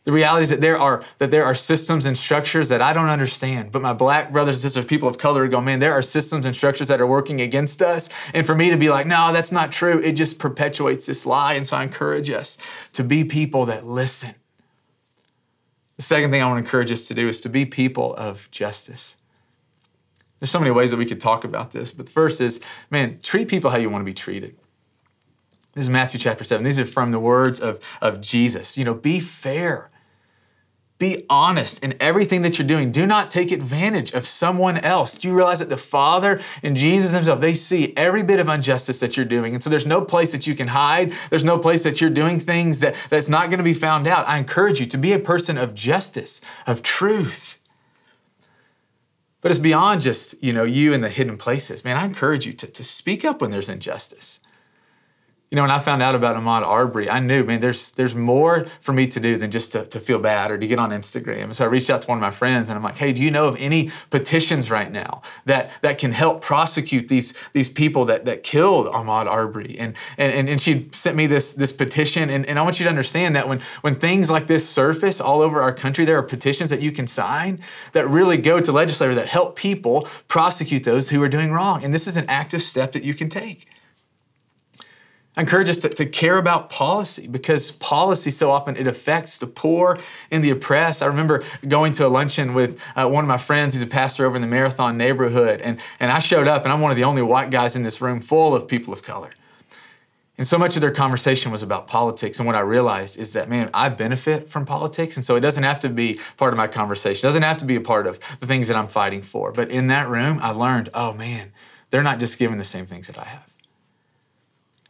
the 0.06 0.12
reality 0.12 0.44
is 0.44 0.50
that 0.50 0.60
there 0.60 0.78
are 0.78 1.02
that 1.18 1.32
there 1.32 1.44
are 1.44 1.54
systems 1.54 2.06
and 2.06 2.16
structures 2.16 2.68
that 2.68 2.80
I 2.80 2.92
don't 2.92 3.08
understand. 3.08 3.72
But 3.72 3.82
my 3.82 3.92
black 3.92 4.32
brothers 4.32 4.54
and 4.54 4.62
sisters, 4.62 4.84
people 4.84 5.08
of 5.08 5.18
color, 5.18 5.48
go, 5.48 5.60
man, 5.60 5.80
there 5.80 5.92
are 5.92 6.00
systems 6.00 6.46
and 6.46 6.54
structures 6.54 6.86
that 6.86 7.00
are 7.00 7.06
working 7.08 7.40
against 7.40 7.82
us. 7.82 8.08
And 8.32 8.46
for 8.46 8.54
me 8.54 8.70
to 8.70 8.76
be 8.76 8.88
like, 8.88 9.08
no, 9.08 9.32
that's 9.32 9.50
not 9.50 9.72
true, 9.72 10.00
it 10.00 10.12
just 10.12 10.38
perpetuates 10.38 11.06
this 11.06 11.26
lie. 11.26 11.54
And 11.54 11.66
so 11.66 11.76
I 11.76 11.82
encourage 11.82 12.30
us 12.30 12.56
to 12.92 13.02
be 13.02 13.24
people 13.24 13.64
that 13.66 13.84
listen. 13.84 14.36
The 15.96 16.02
second 16.02 16.30
thing 16.30 16.40
I 16.40 16.46
want 16.46 16.64
to 16.64 16.64
encourage 16.64 16.92
us 16.92 17.08
to 17.08 17.14
do 17.14 17.28
is 17.28 17.40
to 17.40 17.48
be 17.48 17.66
people 17.66 18.14
of 18.14 18.48
justice. 18.52 19.16
There's 20.38 20.52
so 20.52 20.60
many 20.60 20.70
ways 20.70 20.92
that 20.92 20.98
we 20.98 21.06
could 21.06 21.20
talk 21.20 21.42
about 21.42 21.72
this, 21.72 21.90
but 21.90 22.06
the 22.06 22.12
first 22.12 22.40
is, 22.40 22.60
man, 22.92 23.18
treat 23.24 23.48
people 23.48 23.70
how 23.70 23.78
you 23.78 23.90
want 23.90 24.02
to 24.02 24.06
be 24.06 24.14
treated. 24.14 24.56
This 25.74 25.82
is 25.82 25.90
Matthew 25.90 26.20
chapter 26.20 26.44
7. 26.44 26.62
These 26.62 26.78
are 26.78 26.86
from 26.86 27.10
the 27.10 27.18
words 27.18 27.58
of, 27.58 27.82
of 28.00 28.20
Jesus. 28.20 28.78
You 28.78 28.84
know, 28.84 28.94
be 28.94 29.18
fair. 29.18 29.90
Be 30.98 31.26
honest 31.28 31.84
in 31.84 31.94
everything 32.00 32.40
that 32.42 32.58
you're 32.58 32.66
doing. 32.66 32.90
Do 32.90 33.06
not 33.06 33.28
take 33.28 33.52
advantage 33.52 34.12
of 34.12 34.26
someone 34.26 34.78
else. 34.78 35.18
Do 35.18 35.28
you 35.28 35.36
realize 35.36 35.58
that 35.58 35.68
the 35.68 35.76
Father 35.76 36.40
and 36.62 36.74
Jesus 36.74 37.14
Himself, 37.14 37.40
they 37.40 37.52
see 37.52 37.92
every 37.98 38.22
bit 38.22 38.40
of 38.40 38.48
injustice 38.48 39.00
that 39.00 39.14
you're 39.14 39.26
doing. 39.26 39.52
And 39.52 39.62
so 39.62 39.68
there's 39.68 39.86
no 39.86 40.02
place 40.02 40.32
that 40.32 40.46
you 40.46 40.54
can 40.54 40.68
hide. 40.68 41.12
There's 41.28 41.44
no 41.44 41.58
place 41.58 41.82
that 41.82 42.00
you're 42.00 42.08
doing 42.08 42.40
things 42.40 42.80
that, 42.80 42.94
that's 43.10 43.28
not 43.28 43.50
going 43.50 43.58
to 43.58 43.64
be 43.64 43.74
found 43.74 44.06
out. 44.06 44.26
I 44.26 44.38
encourage 44.38 44.80
you 44.80 44.86
to 44.86 44.96
be 44.96 45.12
a 45.12 45.18
person 45.18 45.58
of 45.58 45.74
justice, 45.74 46.40
of 46.66 46.82
truth. 46.82 47.58
But 49.42 49.50
it's 49.50 49.60
beyond 49.60 50.00
just, 50.00 50.42
you 50.42 50.54
know, 50.54 50.64
you 50.64 50.94
and 50.94 51.04
the 51.04 51.10
hidden 51.10 51.36
places. 51.36 51.84
Man, 51.84 51.98
I 51.98 52.06
encourage 52.06 52.46
you 52.46 52.54
to, 52.54 52.66
to 52.66 52.82
speak 52.82 53.22
up 53.22 53.42
when 53.42 53.50
there's 53.50 53.68
injustice. 53.68 54.40
You 55.48 55.54
know, 55.54 55.62
when 55.62 55.70
I 55.70 55.78
found 55.78 56.02
out 56.02 56.16
about 56.16 56.34
Ahmaud 56.34 56.62
Arbery, 56.62 57.08
I 57.08 57.20
knew, 57.20 57.44
man, 57.44 57.60
there's 57.60 57.92
there's 57.92 58.16
more 58.16 58.64
for 58.80 58.92
me 58.92 59.06
to 59.06 59.20
do 59.20 59.38
than 59.38 59.52
just 59.52 59.70
to, 59.72 59.86
to 59.86 60.00
feel 60.00 60.18
bad 60.18 60.50
or 60.50 60.58
to 60.58 60.66
get 60.66 60.80
on 60.80 60.90
Instagram. 60.90 61.54
So 61.54 61.64
I 61.64 61.68
reached 61.68 61.88
out 61.88 62.02
to 62.02 62.08
one 62.08 62.18
of 62.18 62.22
my 62.22 62.32
friends 62.32 62.68
and 62.68 62.76
I'm 62.76 62.82
like, 62.82 62.98
hey, 62.98 63.12
do 63.12 63.22
you 63.22 63.30
know 63.30 63.46
of 63.46 63.56
any 63.60 63.90
petitions 64.10 64.72
right 64.72 64.90
now 64.90 65.22
that 65.44 65.70
that 65.82 65.98
can 65.98 66.10
help 66.10 66.42
prosecute 66.42 67.06
these 67.06 67.32
these 67.52 67.68
people 67.68 68.06
that 68.06 68.24
that 68.24 68.42
killed 68.42 68.88
Ahmaud 68.88 69.26
Arbery? 69.26 69.76
And 69.78 69.96
and, 70.18 70.48
and 70.48 70.60
she 70.60 70.88
sent 70.90 71.16
me 71.16 71.28
this 71.28 71.54
this 71.54 71.72
petition. 71.72 72.28
And, 72.28 72.44
and 72.46 72.58
I 72.58 72.62
want 72.62 72.80
you 72.80 72.84
to 72.84 72.90
understand 72.90 73.36
that 73.36 73.46
when 73.46 73.60
when 73.82 73.94
things 73.94 74.28
like 74.28 74.48
this 74.48 74.68
surface 74.68 75.20
all 75.20 75.42
over 75.42 75.62
our 75.62 75.72
country, 75.72 76.04
there 76.04 76.18
are 76.18 76.24
petitions 76.24 76.70
that 76.70 76.82
you 76.82 76.90
can 76.90 77.06
sign 77.06 77.60
that 77.92 78.08
really 78.08 78.36
go 78.36 78.58
to 78.58 78.72
legislators 78.72 79.14
that 79.14 79.28
help 79.28 79.54
people 79.54 80.08
prosecute 80.26 80.82
those 80.82 81.10
who 81.10 81.22
are 81.22 81.28
doing 81.28 81.52
wrong. 81.52 81.84
And 81.84 81.94
this 81.94 82.08
is 82.08 82.16
an 82.16 82.24
active 82.26 82.64
step 82.64 82.90
that 82.92 83.04
you 83.04 83.14
can 83.14 83.28
take. 83.28 83.68
Encourage 85.38 85.68
us 85.68 85.78
to, 85.80 85.90
to, 85.90 86.06
care 86.06 86.38
about 86.38 86.70
policy 86.70 87.26
because 87.26 87.70
policy 87.70 88.30
so 88.30 88.50
often 88.50 88.74
it 88.74 88.86
affects 88.86 89.36
the 89.36 89.46
poor 89.46 89.98
and 90.30 90.42
the 90.42 90.48
oppressed. 90.48 91.02
I 91.02 91.06
remember 91.06 91.44
going 91.68 91.92
to 91.94 92.06
a 92.06 92.08
luncheon 92.08 92.54
with 92.54 92.82
uh, 92.96 93.06
one 93.06 93.22
of 93.22 93.28
my 93.28 93.36
friends. 93.36 93.74
He's 93.74 93.82
a 93.82 93.86
pastor 93.86 94.24
over 94.24 94.36
in 94.36 94.40
the 94.40 94.48
Marathon 94.48 94.96
neighborhood, 94.96 95.60
and, 95.60 95.78
and 96.00 96.10
I 96.10 96.20
showed 96.20 96.48
up, 96.48 96.64
and 96.64 96.72
I'm 96.72 96.80
one 96.80 96.90
of 96.90 96.96
the 96.96 97.04
only 97.04 97.20
white 97.20 97.50
guys 97.50 97.76
in 97.76 97.82
this 97.82 98.00
room 98.00 98.20
full 98.20 98.54
of 98.54 98.66
people 98.66 98.94
of 98.94 99.02
color. 99.02 99.30
And 100.38 100.46
so 100.46 100.58
much 100.58 100.76
of 100.76 100.82
their 100.82 100.90
conversation 100.90 101.50
was 101.50 101.62
about 101.62 101.86
politics. 101.86 102.38
And 102.38 102.46
what 102.46 102.56
I 102.56 102.60
realized 102.60 103.18
is 103.18 103.32
that, 103.32 103.48
man, 103.48 103.70
I 103.72 103.88
benefit 103.88 104.48
from 104.48 104.66
politics. 104.66 105.16
And 105.16 105.24
so 105.24 105.34
it 105.36 105.40
doesn't 105.40 105.64
have 105.64 105.80
to 105.80 105.88
be 105.88 106.20
part 106.36 106.52
of 106.52 106.58
my 106.58 106.66
conversation, 106.66 107.26
it 107.26 107.28
doesn't 107.28 107.42
have 107.42 107.58
to 107.58 107.64
be 107.64 107.76
a 107.76 107.80
part 107.80 108.06
of 108.06 108.18
the 108.40 108.46
things 108.46 108.68
that 108.68 108.76
I'm 108.76 108.86
fighting 108.86 109.22
for. 109.22 109.52
But 109.52 109.70
in 109.70 109.88
that 109.88 110.08
room, 110.08 110.38
I 110.40 110.50
learned, 110.50 110.90
oh 110.94 111.12
man, 111.12 111.52
they're 111.90 112.02
not 112.02 112.20
just 112.20 112.38
given 112.38 112.58
the 112.58 112.64
same 112.64 112.86
things 112.86 113.06
that 113.06 113.18
I 113.18 113.24
have. 113.24 113.55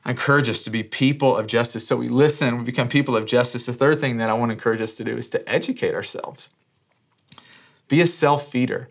Encourage 0.06 0.48
us 0.48 0.62
to 0.62 0.70
be 0.70 0.84
people 0.84 1.36
of 1.36 1.48
justice. 1.48 1.86
So 1.86 1.96
we 1.96 2.08
listen, 2.08 2.58
we 2.58 2.64
become 2.64 2.88
people 2.88 3.16
of 3.16 3.26
justice. 3.26 3.66
The 3.66 3.72
third 3.72 4.00
thing 4.00 4.18
that 4.18 4.30
I 4.30 4.34
want 4.34 4.50
to 4.50 4.52
encourage 4.52 4.80
us 4.80 4.94
to 4.96 5.04
do 5.04 5.16
is 5.16 5.28
to 5.30 5.48
educate 5.50 5.94
ourselves. 5.94 6.50
Be 7.88 8.00
a 8.00 8.06
self 8.06 8.50
feeder. 8.50 8.88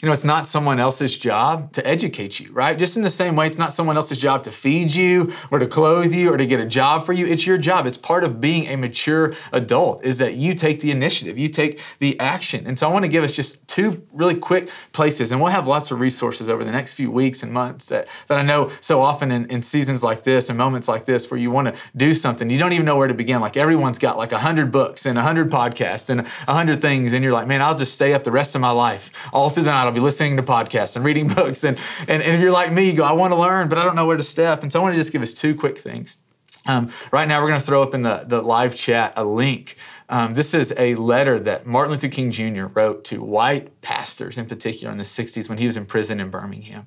You 0.00 0.06
know, 0.06 0.12
it's 0.12 0.24
not 0.24 0.46
someone 0.46 0.78
else's 0.78 1.18
job 1.18 1.72
to 1.72 1.84
educate 1.84 2.38
you, 2.38 2.52
right? 2.52 2.78
Just 2.78 2.96
in 2.96 3.02
the 3.02 3.10
same 3.10 3.34
way, 3.34 3.48
it's 3.48 3.58
not 3.58 3.72
someone 3.72 3.96
else's 3.96 4.20
job 4.20 4.44
to 4.44 4.52
feed 4.52 4.94
you 4.94 5.32
or 5.50 5.58
to 5.58 5.66
clothe 5.66 6.14
you 6.14 6.32
or 6.32 6.36
to 6.36 6.46
get 6.46 6.60
a 6.60 6.66
job 6.66 7.04
for 7.04 7.12
you. 7.12 7.26
It's 7.26 7.48
your 7.48 7.58
job. 7.58 7.84
It's 7.84 7.96
part 7.96 8.22
of 8.22 8.40
being 8.40 8.68
a 8.68 8.76
mature 8.76 9.32
adult 9.50 10.04
is 10.04 10.18
that 10.18 10.34
you 10.34 10.54
take 10.54 10.78
the 10.78 10.92
initiative, 10.92 11.36
you 11.36 11.48
take 11.48 11.80
the 11.98 12.18
action. 12.20 12.64
And 12.64 12.78
so 12.78 12.88
I 12.88 12.92
want 12.92 13.06
to 13.06 13.10
give 13.10 13.24
us 13.24 13.34
just 13.34 13.66
two 13.66 14.06
really 14.12 14.36
quick 14.36 14.70
places, 14.92 15.32
and 15.32 15.40
we'll 15.40 15.50
have 15.50 15.66
lots 15.66 15.90
of 15.90 15.98
resources 15.98 16.48
over 16.48 16.62
the 16.62 16.70
next 16.70 16.94
few 16.94 17.10
weeks 17.10 17.42
and 17.42 17.52
months 17.52 17.86
that, 17.86 18.06
that 18.28 18.38
I 18.38 18.42
know 18.42 18.70
so 18.80 19.00
often 19.00 19.32
in, 19.32 19.46
in 19.46 19.64
seasons 19.64 20.04
like 20.04 20.22
this 20.22 20.48
and 20.48 20.56
moments 20.56 20.86
like 20.86 21.06
this 21.06 21.28
where 21.28 21.40
you 21.40 21.50
want 21.50 21.74
to 21.74 21.80
do 21.96 22.14
something, 22.14 22.48
you 22.50 22.58
don't 22.58 22.72
even 22.72 22.86
know 22.86 22.96
where 22.96 23.08
to 23.08 23.14
begin. 23.14 23.40
Like 23.40 23.56
everyone's 23.56 23.98
got 23.98 24.16
like 24.16 24.30
a 24.30 24.38
hundred 24.38 24.70
books 24.70 25.06
and 25.06 25.18
a 25.18 25.22
hundred 25.22 25.50
podcasts 25.50 26.08
and 26.08 26.20
a 26.20 26.54
hundred 26.54 26.80
things, 26.80 27.12
and 27.12 27.24
you're 27.24 27.32
like, 27.32 27.48
man, 27.48 27.62
I'll 27.62 27.74
just 27.74 27.94
stay 27.94 28.14
up 28.14 28.22
the 28.22 28.30
rest 28.30 28.54
of 28.54 28.60
my 28.60 28.70
life 28.70 29.10
all 29.32 29.50
through 29.50 29.64
the 29.64 29.72
night. 29.72 29.87
I'll 29.88 29.94
be 29.94 30.00
listening 30.00 30.36
to 30.36 30.42
podcasts 30.42 30.96
and 30.96 31.04
reading 31.04 31.28
books. 31.34 31.64
And, 31.64 31.78
and, 32.06 32.22
and 32.22 32.36
if 32.36 32.40
you're 32.40 32.52
like 32.52 32.72
me, 32.72 32.90
you 32.90 32.92
go, 32.92 33.04
I 33.04 33.12
want 33.12 33.32
to 33.32 33.38
learn, 33.38 33.68
but 33.68 33.78
I 33.78 33.84
don't 33.84 33.96
know 33.96 34.06
where 34.06 34.18
to 34.18 34.22
step. 34.22 34.62
And 34.62 34.70
so 34.70 34.80
I 34.80 34.82
want 34.82 34.94
to 34.94 35.00
just 35.00 35.12
give 35.12 35.22
us 35.22 35.32
two 35.32 35.54
quick 35.54 35.78
things. 35.78 36.18
Um, 36.66 36.90
right 37.10 37.26
now, 37.26 37.40
we're 37.40 37.48
going 37.48 37.60
to 37.60 37.66
throw 37.66 37.82
up 37.82 37.94
in 37.94 38.02
the, 38.02 38.24
the 38.26 38.42
live 38.42 38.74
chat 38.74 39.14
a 39.16 39.24
link. 39.24 39.76
Um, 40.10 40.34
this 40.34 40.52
is 40.52 40.74
a 40.76 40.94
letter 40.96 41.40
that 41.40 41.66
Martin 41.66 41.92
Luther 41.92 42.08
King 42.08 42.30
Jr. 42.30 42.66
wrote 42.66 43.04
to 43.04 43.22
white 43.22 43.80
pastors, 43.80 44.36
in 44.36 44.44
particular 44.44 44.92
in 44.92 44.98
the 44.98 45.04
60s 45.04 45.48
when 45.48 45.56
he 45.56 45.64
was 45.64 45.78
in 45.78 45.86
prison 45.86 46.20
in 46.20 46.28
Birmingham. 46.28 46.86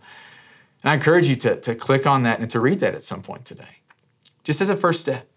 And 0.83 0.91
I 0.91 0.93
encourage 0.93 1.27
you 1.27 1.35
to, 1.37 1.59
to 1.59 1.73
click 1.73 2.05
on 2.05 2.21
that 2.23 2.39
and 2.39 2.49
to 2.51 2.59
read 2.59 2.79
that 2.81 2.93
at 2.93 3.03
some 3.03 3.23
point 3.23 3.45
today, 3.45 3.79
just 4.43 4.61
as 4.61 4.69
a 4.69 4.75
first 4.75 5.01
step. 5.01 5.27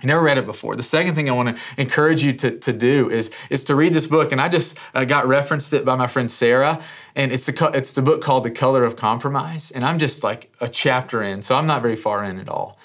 I 0.00 0.06
never 0.06 0.22
read 0.22 0.38
it 0.38 0.46
before. 0.46 0.76
The 0.76 0.84
second 0.84 1.16
thing 1.16 1.28
I 1.28 1.32
want 1.32 1.56
to 1.56 1.62
encourage 1.76 2.22
you 2.22 2.32
to, 2.34 2.56
to 2.58 2.72
do 2.72 3.10
is, 3.10 3.32
is 3.50 3.64
to 3.64 3.74
read 3.74 3.92
this 3.92 4.06
book. 4.06 4.30
And 4.30 4.40
I 4.40 4.48
just 4.48 4.78
uh, 4.94 5.04
got 5.04 5.26
referenced 5.26 5.72
it 5.72 5.84
by 5.84 5.96
my 5.96 6.06
friend 6.06 6.30
Sarah. 6.30 6.80
And 7.16 7.32
it's, 7.32 7.48
a, 7.48 7.70
it's 7.76 7.90
the 7.90 8.02
book 8.02 8.22
called 8.22 8.44
The 8.44 8.52
Color 8.52 8.84
of 8.84 8.94
Compromise. 8.94 9.72
And 9.72 9.84
I'm 9.84 9.98
just 9.98 10.22
like 10.22 10.52
a 10.60 10.68
chapter 10.68 11.20
in, 11.20 11.42
so 11.42 11.56
I'm 11.56 11.66
not 11.66 11.82
very 11.82 11.96
far 11.96 12.22
in 12.22 12.38
at 12.38 12.48
all. 12.48 12.78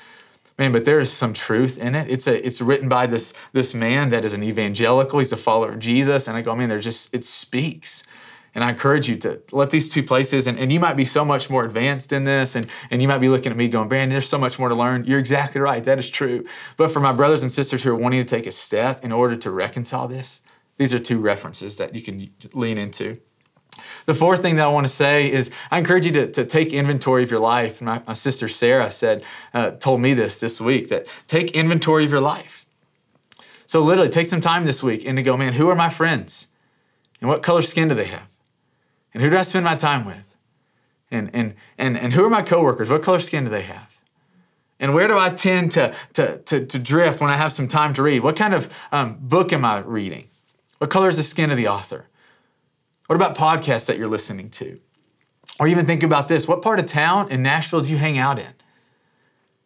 Man, 0.58 0.72
but 0.72 0.86
there 0.86 1.00
is 1.00 1.12
some 1.12 1.34
truth 1.34 1.78
in 1.78 1.96
it. 1.96 2.10
It's 2.12 2.28
a 2.28 2.46
it's 2.46 2.62
written 2.62 2.88
by 2.88 3.08
this 3.08 3.34
this 3.54 3.74
man 3.74 4.10
that 4.10 4.24
is 4.24 4.34
an 4.34 4.44
evangelical. 4.44 5.18
He's 5.18 5.32
a 5.32 5.38
follower 5.38 5.72
of 5.72 5.80
Jesus, 5.80 6.28
and 6.28 6.38
I 6.38 6.42
go, 6.42 6.56
man, 6.56 6.70
there's 6.70 6.84
just 6.84 7.12
it 7.14 7.26
speaks. 7.26 8.04
And 8.56 8.64
I 8.64 8.70
encourage 8.70 9.10
you 9.10 9.16
to 9.18 9.42
let 9.52 9.72
these 9.72 9.90
two 9.90 10.04
places, 10.04 10.46
and, 10.46 10.60
and 10.60 10.72
you 10.72 10.80
might 10.80 10.96
be 10.96 11.06
so 11.06 11.26
much 11.26 11.50
more 11.50 11.66
advanced 11.66 12.12
in 12.12 12.24
this, 12.24 12.56
and, 12.56 12.68
and 12.92 13.02
you 13.02 13.08
might 13.08 13.18
be 13.18 13.28
looking 13.30 13.52
at 13.52 13.58
me 13.58 13.68
going, 13.68 13.90
Brandon, 13.90 14.12
there's 14.12 14.30
so 14.30 14.38
much 14.38 14.60
more 14.60 14.70
to 14.70 14.76
learn. 14.76 15.06
You're 15.06 15.20
exactly 15.20 15.60
right. 15.60 15.84
That 15.84 15.98
is 15.98 16.10
true. 16.10 16.46
But 16.78 16.92
for 16.92 17.00
my 17.00 17.14
brothers 17.14 17.42
and 17.42 17.52
sisters 17.52 17.84
who 17.84 17.92
are 17.92 17.96
wanting 17.96 18.24
to 18.24 18.36
take 18.36 18.46
a 18.46 18.52
step 18.52 19.04
in 19.04 19.12
order 19.12 19.36
to 19.38 19.50
reconcile 19.50 20.08
this, 20.08 20.44
these 20.78 20.94
are 20.94 21.00
two 21.00 21.20
references 21.20 21.78
that 21.78 21.96
you 21.96 22.02
can 22.02 22.32
lean 22.54 22.78
into. 22.78 23.20
The 24.06 24.14
fourth 24.14 24.42
thing 24.42 24.58
that 24.58 24.66
I 24.66 24.70
want 24.70 24.86
to 24.86 24.94
say 24.94 25.32
is 25.32 25.50
I 25.72 25.80
encourage 25.80 26.06
you 26.06 26.12
to, 26.12 26.32
to 26.32 26.46
take 26.46 26.74
inventory 26.74 27.24
of 27.24 27.32
your 27.32 27.40
life. 27.40 27.82
My, 27.82 28.02
my 28.06 28.14
sister 28.14 28.48
Sarah 28.48 28.92
said, 28.92 29.24
uh, 29.54 29.72
told 29.72 30.02
me 30.02 30.14
this 30.14 30.40
this 30.40 30.62
week 30.62 30.90
that 30.90 31.08
take 31.28 31.52
inventory 31.52 32.06
of 32.06 32.12
your 32.12 32.22
life. 32.22 32.66
So 33.66 33.82
literally 33.82 34.10
take 34.10 34.28
some 34.28 34.42
time 34.42 34.66
this 34.66 34.84
week 34.84 35.08
and 35.08 35.18
to 35.18 35.24
go, 35.24 35.36
man, 35.38 35.54
who 35.54 35.70
are 35.70 35.76
my 35.76 35.90
friends? 35.90 36.48
And 37.20 37.30
what 37.30 37.42
color 37.42 37.62
skin 37.62 37.88
do 37.88 37.96
they 37.96 38.06
have? 38.06 38.28
And 39.14 39.22
who 39.22 39.30
do 39.30 39.38
I 39.38 39.44
spend 39.44 39.66
my 39.66 39.76
time 39.76 40.06
with? 40.06 40.36
And, 41.12 41.30
and, 41.34 41.54
and, 41.78 41.98
and 41.98 42.14
who 42.14 42.26
are 42.26 42.30
my 42.30 42.42
coworkers? 42.42 42.90
What 42.90 43.04
color 43.04 43.20
skin 43.20 43.44
do 43.44 43.50
they 43.50 43.62
have? 43.62 44.02
And 44.80 44.94
where 44.94 45.08
do 45.08 45.18
I 45.18 45.30
tend 45.30 45.72
to, 45.72 45.94
to, 46.14 46.40
to, 46.40 46.66
to 46.66 46.80
drift 46.80 47.22
when 47.22 47.30
I 47.30 47.38
have 47.38 47.54
some 47.54 47.68
time 47.68 47.94
to 47.94 48.04
read? 48.04 48.22
What 48.22 48.36
kind 48.36 48.54
of 48.54 48.74
um, 48.92 49.18
book 49.22 49.54
am 49.54 49.64
I 49.64 49.80
reading? 49.80 50.26
What 50.80 50.90
color 50.90 51.08
is 51.08 51.18
the 51.18 51.24
skin 51.24 51.52
of 51.52 51.58
the 51.58 51.68
author? 51.68 52.08
What 53.08 53.16
about 53.16 53.38
podcasts 53.38 53.88
that 53.88 53.98
you're 53.98 54.08
listening 54.08 54.50
to? 54.52 54.80
Or 55.60 55.68
even 55.68 55.86
think 55.86 56.04
about 56.04 56.28
this 56.28 56.48
what 56.48 56.62
part 56.62 56.80
of 56.80 56.88
town 56.88 57.32
in 57.32 57.44
Nashville 57.44 57.82
do 57.82 57.92
you 57.92 57.98
hang 57.98 58.18
out 58.18 58.40
in? 58.40 58.54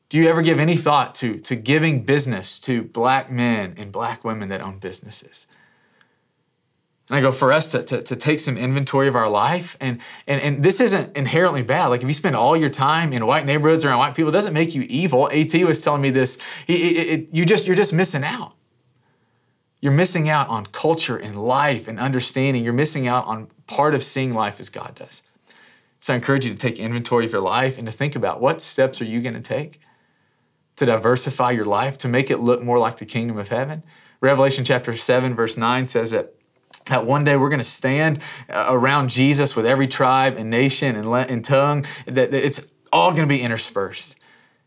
Do 0.10 0.18
you 0.18 0.30
ever 0.30 0.42
give 0.42 0.60
any 0.60 0.76
thought 0.76 1.16
to, 1.16 1.40
to 1.40 1.56
giving 1.56 2.04
business 2.04 2.60
to 2.60 2.84
black 2.84 3.32
men 3.32 3.74
and 3.78 3.92
black 3.92 4.24
women 4.24 4.50
that 4.50 4.62
own 4.62 4.80
businesses? 4.80 5.48
And 7.10 7.18
I 7.18 7.22
go, 7.22 7.32
for 7.32 7.54
us 7.54 7.72
to, 7.72 7.84
to, 7.84 8.02
to, 8.02 8.16
take 8.18 8.42
some 8.42 8.58
inventory 8.58 9.08
of 9.08 9.16
our 9.16 9.30
life, 9.30 9.78
and, 9.80 10.02
and, 10.28 10.42
and 10.42 10.64
this 10.64 10.82
isn't 10.82 11.16
inherently 11.16 11.62
bad. 11.62 11.88
Like 11.88 12.02
if 12.02 12.08
you 12.08 12.14
spend 12.14 12.36
all 12.36 12.58
your 12.58 12.70
time 12.70 13.14
in 13.14 13.26
white 13.26 13.46
neighborhoods 13.46 13.86
around 13.86 14.00
white 14.00 14.14
people, 14.14 14.30
it 14.30 14.34
doesn't 14.34 14.54
make 14.54 14.76
you 14.76 14.86
evil. 14.90 15.30
AT 15.32 15.54
was 15.64 15.82
telling 15.82 16.02
me 16.02 16.10
this. 16.10 16.38
It, 16.68 16.74
it, 16.74 17.28
you 17.32 17.46
just, 17.46 17.66
you're 17.66 17.78
just 17.78 17.94
missing 17.94 18.26
out. 18.26 18.56
You're 19.80 19.94
missing 19.94 20.28
out 20.28 20.50
on 20.50 20.66
culture 20.66 21.16
and 21.16 21.36
life 21.36 21.88
and 21.88 21.98
understanding. 21.98 22.64
You're 22.64 22.74
missing 22.74 23.08
out 23.08 23.26
on 23.26 23.48
part 23.68 23.96
of 23.96 24.04
seeing 24.04 24.34
life 24.34 24.60
as 24.60 24.68
God 24.68 24.96
does. 24.96 25.24
So 26.02 26.14
I 26.14 26.16
encourage 26.18 26.46
you 26.46 26.52
to 26.52 26.58
take 26.58 26.78
inventory 26.78 27.26
of 27.26 27.32
your 27.32 27.42
life 27.42 27.78
and 27.78 27.88
to 27.88 27.92
think 27.92 28.16
about 28.16 28.42
what 28.42 28.62
steps 28.62 29.02
are 29.02 29.06
you 29.06 29.22
going 29.22 29.36
to 29.36 29.42
take 29.42 29.80
to 30.78 30.86
diversify 30.86 31.52
your 31.52 31.66
life, 31.66 31.98
to 31.98 32.08
make 32.08 32.30
it 32.30 32.38
look 32.38 32.62
more 32.62 32.80
like 32.80 32.98
the 32.98 33.06
kingdom 33.06 33.38
of 33.38 33.50
heaven. 33.50 33.84
Revelation 34.22 34.64
chapter 34.64 34.96
7, 34.96 35.34
verse 35.34 35.58
9 35.58 35.88
says 35.88 36.12
that 36.12 36.36
that 36.90 37.06
one 37.06 37.24
day 37.24 37.38
we're 37.38 37.50
going 37.50 37.60
to 37.60 37.64
stand 37.64 38.22
uh, 38.50 38.66
around 38.70 39.10
Jesus 39.10 39.56
with 39.56 39.66
every 39.66 39.88
tribe 39.88 40.38
and 40.38 40.50
nation 40.50 40.96
and, 40.96 41.08
and 41.08 41.44
tongue, 41.44 41.86
that 42.06 42.34
it's 42.34 42.72
all 42.92 43.12
going 43.12 43.24
to 43.24 43.28
be 43.28 43.42
interspersed. 43.42 44.16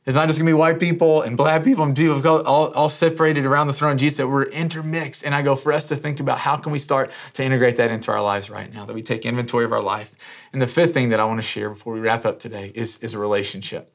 It's 0.07 0.17
not 0.17 0.29
just 0.29 0.39
going 0.39 0.47
to 0.47 0.53
be 0.53 0.59
white 0.59 0.81
people 0.81 1.23
and 1.23 1.37
black 1.37 1.63
people 1.63 1.85
and 1.85 1.95
people 1.95 2.27
all, 2.47 2.73
all 2.73 2.89
separated 2.89 3.45
around 3.45 3.67
the 3.67 3.73
throne 3.73 3.93
of 3.93 3.99
Jesus, 3.99 4.17
that 4.17 4.29
we're 4.29 4.45
intermixed. 4.45 5.25
And 5.25 5.35
I 5.35 5.43
go 5.43 5.55
for 5.55 5.73
us 5.73 5.85
to 5.87 5.97
think 5.97 6.21
about 6.21 6.39
how 6.39 6.57
can 6.57 6.73
we 6.73 6.79
start 6.79 7.13
to 7.35 7.45
integrate 7.45 7.77
that 7.77 7.91
into 7.91 8.11
our 8.11 8.23
lives 8.23 8.49
right 8.49 8.73
now, 8.73 8.87
that 8.87 8.95
we 8.95 9.03
take 9.03 9.27
inventory 9.27 9.65
of 9.65 9.73
our 9.73 9.83
life. 9.83 10.15
And 10.53 10.61
the 10.61 10.67
fifth 10.67 10.95
thing 10.95 11.11
that 11.11 11.21
I 11.21 11.25
want 11.25 11.39
to 11.39 11.47
share 11.47 11.69
before 11.69 11.93
we 11.93 12.01
wrap 12.01 12.25
up 12.25 12.39
today 12.39 12.73
is, 12.75 12.97
is 13.03 13.15
a 13.15 13.19
relationship. 13.19 13.91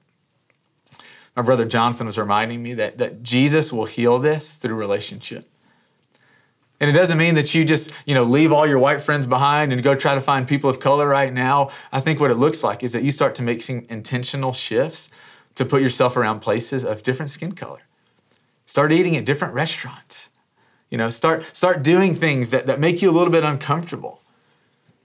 My 1.36 1.42
brother 1.42 1.66
Jonathan 1.66 2.06
was 2.06 2.18
reminding 2.18 2.62
me 2.62 2.76
that, 2.76 3.00
that 3.00 3.24
Jesus 3.24 3.74
will 3.74 3.86
heal 3.86 4.20
this 4.20 4.56
through 4.56 4.76
relationship. 4.76 5.50
And 6.86 6.96
it 6.96 7.00
doesn't 7.00 7.18
mean 7.18 7.34
that 7.34 7.56
you 7.56 7.66
just, 7.66 7.92
you 8.06 8.14
know, 8.14 8.24
leave 8.24 8.54
all 8.54 8.68
your 8.68 8.78
white 8.78 9.02
friends 9.02 9.26
behind 9.26 9.74
and 9.74 9.82
go 9.82 9.96
try 9.96 10.14
to 10.14 10.22
find 10.22 10.48
people 10.48 10.70
of 10.70 10.80
color 10.80 11.08
right 11.08 11.34
now. 11.34 11.72
I 11.92 12.00
think 12.00 12.20
what 12.20 12.30
it 12.30 12.36
looks 12.36 12.64
like 12.64 12.84
is 12.84 12.94
that 12.94 13.02
you 13.02 13.10
start 13.10 13.34
to 13.36 13.42
make 13.42 13.64
some 13.64 13.88
intentional 13.90 14.54
shifts 14.54 15.10
to 15.56 15.66
put 15.66 15.82
yourself 15.82 16.16
around 16.16 16.42
places 16.42 16.86
of 16.86 17.02
different 17.02 17.32
skin 17.32 17.54
color. 17.54 17.80
Start 18.68 18.92
eating 18.92 19.18
at 19.18 19.26
different 19.26 19.56
restaurants. 19.56 20.30
You 20.92 21.00
know, 21.00 21.10
start 21.10 21.44
start 21.56 21.82
doing 21.82 22.14
things 22.14 22.52
that, 22.52 22.68
that 22.68 22.80
make 22.80 23.02
you 23.02 23.10
a 23.10 23.16
little 23.18 23.32
bit 23.32 23.44
uncomfortable. 23.44 24.22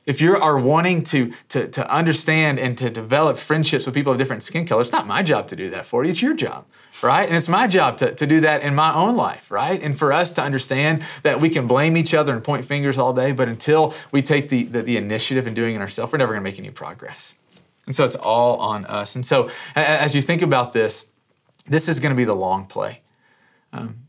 If 0.05 0.21
you 0.21 0.37
are 0.37 0.59
wanting 0.59 1.03
to, 1.05 1.33
to, 1.49 1.66
to 1.66 1.90
understand 1.90 2.59
and 2.59 2.77
to 2.77 2.90
develop 2.90 3.38
friendships 3.38 3.87
with 3.87 3.95
people 3.95 4.12
of 4.12 4.19
different 4.19 4.43
skin 4.43 4.66
color, 4.66 4.83
it's 4.83 4.93
not 4.93 5.07
my 5.07 5.23
job 5.23 5.49
to 5.49 5.57
do 5.57 5.71
that 5.71 5.87
for 5.87 6.05
you, 6.05 6.11
it's 6.11 6.21
your 6.21 6.35
job 6.35 6.66
right? 7.03 7.26
And 7.26 7.37
it's 7.37 7.48
my 7.48 7.66
job 7.66 7.96
to, 7.98 8.14
to 8.14 8.26
do 8.26 8.40
that 8.40 8.62
in 8.62 8.74
my 8.74 8.94
own 8.94 9.16
life, 9.16 9.50
right? 9.50 9.83
And 9.83 9.98
for 9.98 10.12
us 10.12 10.33
to 10.33 10.42
understand 10.42 11.03
that 11.22 11.40
we 11.40 11.50
can 11.50 11.66
blame 11.66 11.96
each 11.96 12.14
other 12.14 12.35
and 12.35 12.44
point 12.44 12.64
fingers 12.64 12.98
all 12.98 13.12
day, 13.12 13.33
but 13.33 13.48
until 13.48 13.94
we 14.12 14.22
take 14.22 14.48
the, 14.48 14.64
the, 14.64 14.83
the 14.83 14.96
initiative 14.96 15.46
in 15.46 15.55
doing 15.55 15.74
it 15.74 15.81
ourselves, 15.81 16.12
we're 16.12 16.18
never 16.18 16.33
gonna 16.33 16.42
make 16.42 16.59
any 16.59 16.70
progress. 16.70 17.37
And 17.87 17.94
so 17.94 18.05
it's 18.05 18.16
all 18.16 18.59
on 18.59 18.85
us. 18.87 19.16
And 19.16 19.24
so 19.24 19.50
as 19.74 20.14
you 20.14 20.22
think 20.22 20.42
about 20.42 20.72
this, 20.72 21.11
this 21.66 21.88
is 21.88 22.00
gonna 22.00 22.14
be 22.14 22.24
the 22.24 22.35
long 22.35 22.66
play. 22.66 23.00
Um, 23.72 24.07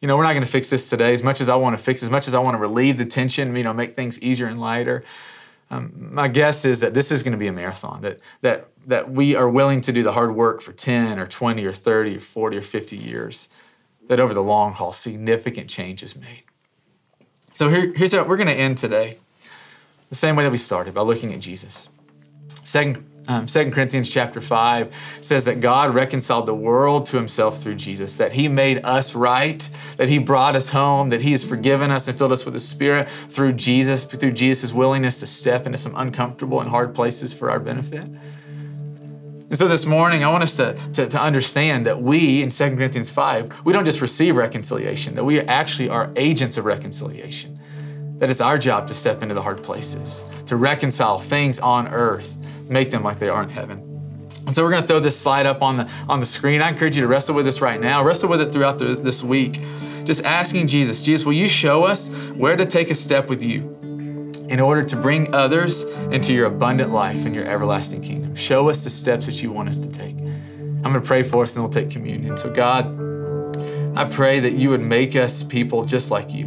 you 0.00 0.08
know, 0.08 0.16
we're 0.16 0.24
not 0.24 0.34
gonna 0.34 0.46
fix 0.46 0.70
this 0.70 0.90
today 0.90 1.12
as 1.12 1.22
much 1.22 1.40
as 1.40 1.48
I 1.48 1.56
wanna 1.56 1.78
fix, 1.78 2.02
as 2.02 2.10
much 2.10 2.28
as 2.28 2.34
I 2.34 2.38
wanna 2.38 2.58
relieve 2.58 2.98
the 2.98 3.04
tension, 3.04 3.54
you 3.54 3.62
know, 3.62 3.72
make 3.72 3.96
things 3.96 4.20
easier 4.20 4.46
and 4.46 4.60
lighter. 4.60 5.04
Um, 5.70 6.08
my 6.12 6.28
guess 6.28 6.64
is 6.64 6.80
that 6.80 6.94
this 6.94 7.12
is 7.12 7.22
going 7.22 7.32
to 7.32 7.38
be 7.38 7.46
a 7.46 7.52
marathon, 7.52 8.00
that, 8.00 8.20
that, 8.40 8.68
that 8.86 9.10
we 9.10 9.36
are 9.36 9.48
willing 9.48 9.80
to 9.82 9.92
do 9.92 10.02
the 10.02 10.12
hard 10.12 10.34
work 10.34 10.62
for 10.62 10.72
10 10.72 11.18
or 11.18 11.26
20 11.26 11.64
or 11.64 11.72
30 11.72 12.16
or 12.16 12.20
40 12.20 12.56
or 12.56 12.62
50 12.62 12.96
years, 12.96 13.48
that 14.08 14.18
over 14.18 14.32
the 14.32 14.42
long 14.42 14.72
haul, 14.72 14.92
significant 14.92 15.68
change 15.68 16.02
is 16.02 16.16
made. 16.16 16.44
So 17.52 17.68
here, 17.68 17.92
here's 17.94 18.14
how 18.14 18.24
we're 18.24 18.36
going 18.36 18.48
to 18.48 18.54
end 18.54 18.78
today 18.78 19.18
the 20.08 20.14
same 20.14 20.36
way 20.36 20.44
that 20.44 20.50
we 20.50 20.56
started 20.56 20.94
by 20.94 21.02
looking 21.02 21.34
at 21.34 21.40
Jesus. 21.40 21.88
Second 22.64 23.04
um, 23.28 23.44
2 23.44 23.70
Corinthians 23.70 24.08
chapter 24.08 24.40
5 24.40 25.18
says 25.20 25.44
that 25.44 25.60
God 25.60 25.94
reconciled 25.94 26.46
the 26.46 26.54
world 26.54 27.04
to 27.06 27.18
himself 27.18 27.62
through 27.62 27.74
Jesus, 27.74 28.16
that 28.16 28.32
he 28.32 28.48
made 28.48 28.84
us 28.84 29.14
right, 29.14 29.68
that 29.98 30.08
he 30.08 30.18
brought 30.18 30.56
us 30.56 30.70
home, 30.70 31.10
that 31.10 31.20
he 31.20 31.32
has 31.32 31.44
forgiven 31.44 31.90
us 31.90 32.08
and 32.08 32.16
filled 32.16 32.32
us 32.32 32.46
with 32.46 32.54
the 32.54 32.60
Spirit 32.60 33.06
through 33.06 33.52
Jesus, 33.52 34.04
through 34.04 34.32
Jesus' 34.32 34.72
willingness 34.72 35.20
to 35.20 35.26
step 35.26 35.66
into 35.66 35.76
some 35.76 35.94
uncomfortable 35.94 36.58
and 36.58 36.70
hard 36.70 36.94
places 36.94 37.34
for 37.34 37.50
our 37.50 37.60
benefit. 37.60 38.04
And 38.04 39.56
so 39.56 39.68
this 39.68 39.84
morning, 39.84 40.24
I 40.24 40.28
want 40.28 40.42
us 40.42 40.56
to, 40.56 40.74
to, 40.94 41.06
to, 41.06 41.20
understand 41.20 41.84
that 41.84 42.00
we, 42.00 42.42
in 42.42 42.48
2 42.48 42.76
Corinthians 42.76 43.10
5, 43.10 43.64
we 43.64 43.74
don't 43.74 43.84
just 43.84 44.00
receive 44.00 44.36
reconciliation, 44.36 45.14
that 45.14 45.24
we 45.24 45.40
actually 45.40 45.90
are 45.90 46.10
agents 46.16 46.56
of 46.56 46.64
reconciliation. 46.64 47.58
That 48.18 48.30
it's 48.30 48.40
our 48.40 48.58
job 48.58 48.88
to 48.88 48.94
step 48.94 49.22
into 49.22 49.34
the 49.34 49.42
hard 49.42 49.62
places, 49.62 50.24
to 50.46 50.56
reconcile 50.56 51.18
things 51.18 51.60
on 51.60 51.88
earth 51.88 52.36
make 52.68 52.90
them 52.90 53.02
like 53.02 53.18
they 53.18 53.28
are 53.28 53.42
in 53.42 53.48
heaven. 53.48 53.88
And 54.46 54.54
so 54.54 54.64
we're 54.64 54.70
going 54.70 54.82
to 54.82 54.88
throw 54.88 55.00
this 55.00 55.18
slide 55.18 55.46
up 55.46 55.62
on 55.62 55.76
the 55.76 55.90
on 56.08 56.20
the 56.20 56.26
screen. 56.26 56.62
I 56.62 56.70
encourage 56.70 56.96
you 56.96 57.02
to 57.02 57.08
wrestle 57.08 57.34
with 57.34 57.44
this 57.44 57.60
right 57.60 57.80
now. 57.80 58.02
Wrestle 58.02 58.28
with 58.28 58.40
it 58.40 58.52
throughout 58.52 58.78
the, 58.78 58.94
this 58.94 59.22
week. 59.22 59.60
Just 60.04 60.24
asking 60.24 60.68
Jesus, 60.68 61.02
Jesus, 61.02 61.26
will 61.26 61.34
you 61.34 61.50
show 61.50 61.84
us 61.84 62.08
where 62.30 62.56
to 62.56 62.64
take 62.64 62.90
a 62.90 62.94
step 62.94 63.28
with 63.28 63.42
you 63.42 63.76
in 64.48 64.58
order 64.58 64.82
to 64.82 64.96
bring 64.96 65.34
others 65.34 65.84
into 66.12 66.32
your 66.32 66.46
abundant 66.46 66.92
life 66.92 67.26
and 67.26 67.34
your 67.34 67.44
everlasting 67.44 68.00
kingdom? 68.00 68.34
Show 68.34 68.70
us 68.70 68.84
the 68.84 68.90
steps 68.90 69.26
that 69.26 69.42
you 69.42 69.52
want 69.52 69.68
us 69.68 69.78
to 69.78 69.90
take. 69.90 70.16
I'm 70.18 70.82
going 70.82 70.94
to 70.94 71.00
pray 71.02 71.22
for 71.24 71.42
us 71.42 71.54
and 71.56 71.62
we'll 71.62 71.70
take 71.70 71.90
communion. 71.90 72.38
So 72.38 72.50
God, 72.50 72.86
I 73.98 74.06
pray 74.06 74.40
that 74.40 74.54
you 74.54 74.70
would 74.70 74.80
make 74.80 75.14
us 75.14 75.42
people 75.42 75.84
just 75.84 76.10
like 76.10 76.32
you 76.32 76.46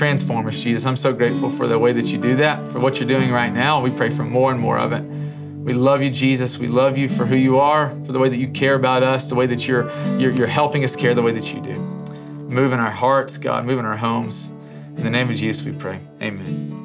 transform 0.00 0.46
us, 0.46 0.62
Jesus. 0.62 0.86
I'm 0.86 0.96
so 0.96 1.12
grateful 1.12 1.50
for 1.50 1.66
the 1.66 1.78
way 1.78 1.92
that 1.92 2.06
you 2.06 2.16
do 2.16 2.36
that, 2.36 2.66
for 2.68 2.80
what 2.80 2.98
you're 2.98 3.08
doing 3.08 3.30
right 3.30 3.52
now. 3.52 3.82
We 3.82 3.90
pray 3.90 4.08
for 4.08 4.24
more 4.24 4.50
and 4.50 4.58
more 4.58 4.78
of 4.78 4.92
it. 4.92 5.02
We 5.02 5.74
love 5.74 6.02
you, 6.02 6.08
Jesus. 6.08 6.58
We 6.58 6.68
love 6.68 6.96
you 6.96 7.06
for 7.06 7.26
who 7.26 7.36
you 7.36 7.58
are, 7.58 7.90
for 8.06 8.12
the 8.12 8.18
way 8.18 8.30
that 8.30 8.38
you 8.38 8.48
care 8.48 8.76
about 8.76 9.02
us, 9.02 9.28
the 9.28 9.34
way 9.34 9.44
that 9.44 9.68
you're, 9.68 9.90
you're, 10.16 10.32
you're 10.32 10.46
helping 10.46 10.84
us 10.84 10.96
care 10.96 11.12
the 11.12 11.20
way 11.20 11.32
that 11.32 11.52
you 11.52 11.60
do. 11.60 11.74
Move 11.74 12.72
in 12.72 12.80
our 12.80 12.90
hearts, 12.90 13.36
God, 13.36 13.66
move 13.66 13.78
in 13.78 13.84
our 13.84 13.98
homes. 13.98 14.48
In 14.96 15.02
the 15.02 15.10
name 15.10 15.28
of 15.28 15.36
Jesus, 15.36 15.66
we 15.66 15.72
pray. 15.72 16.00
Amen. 16.22 16.79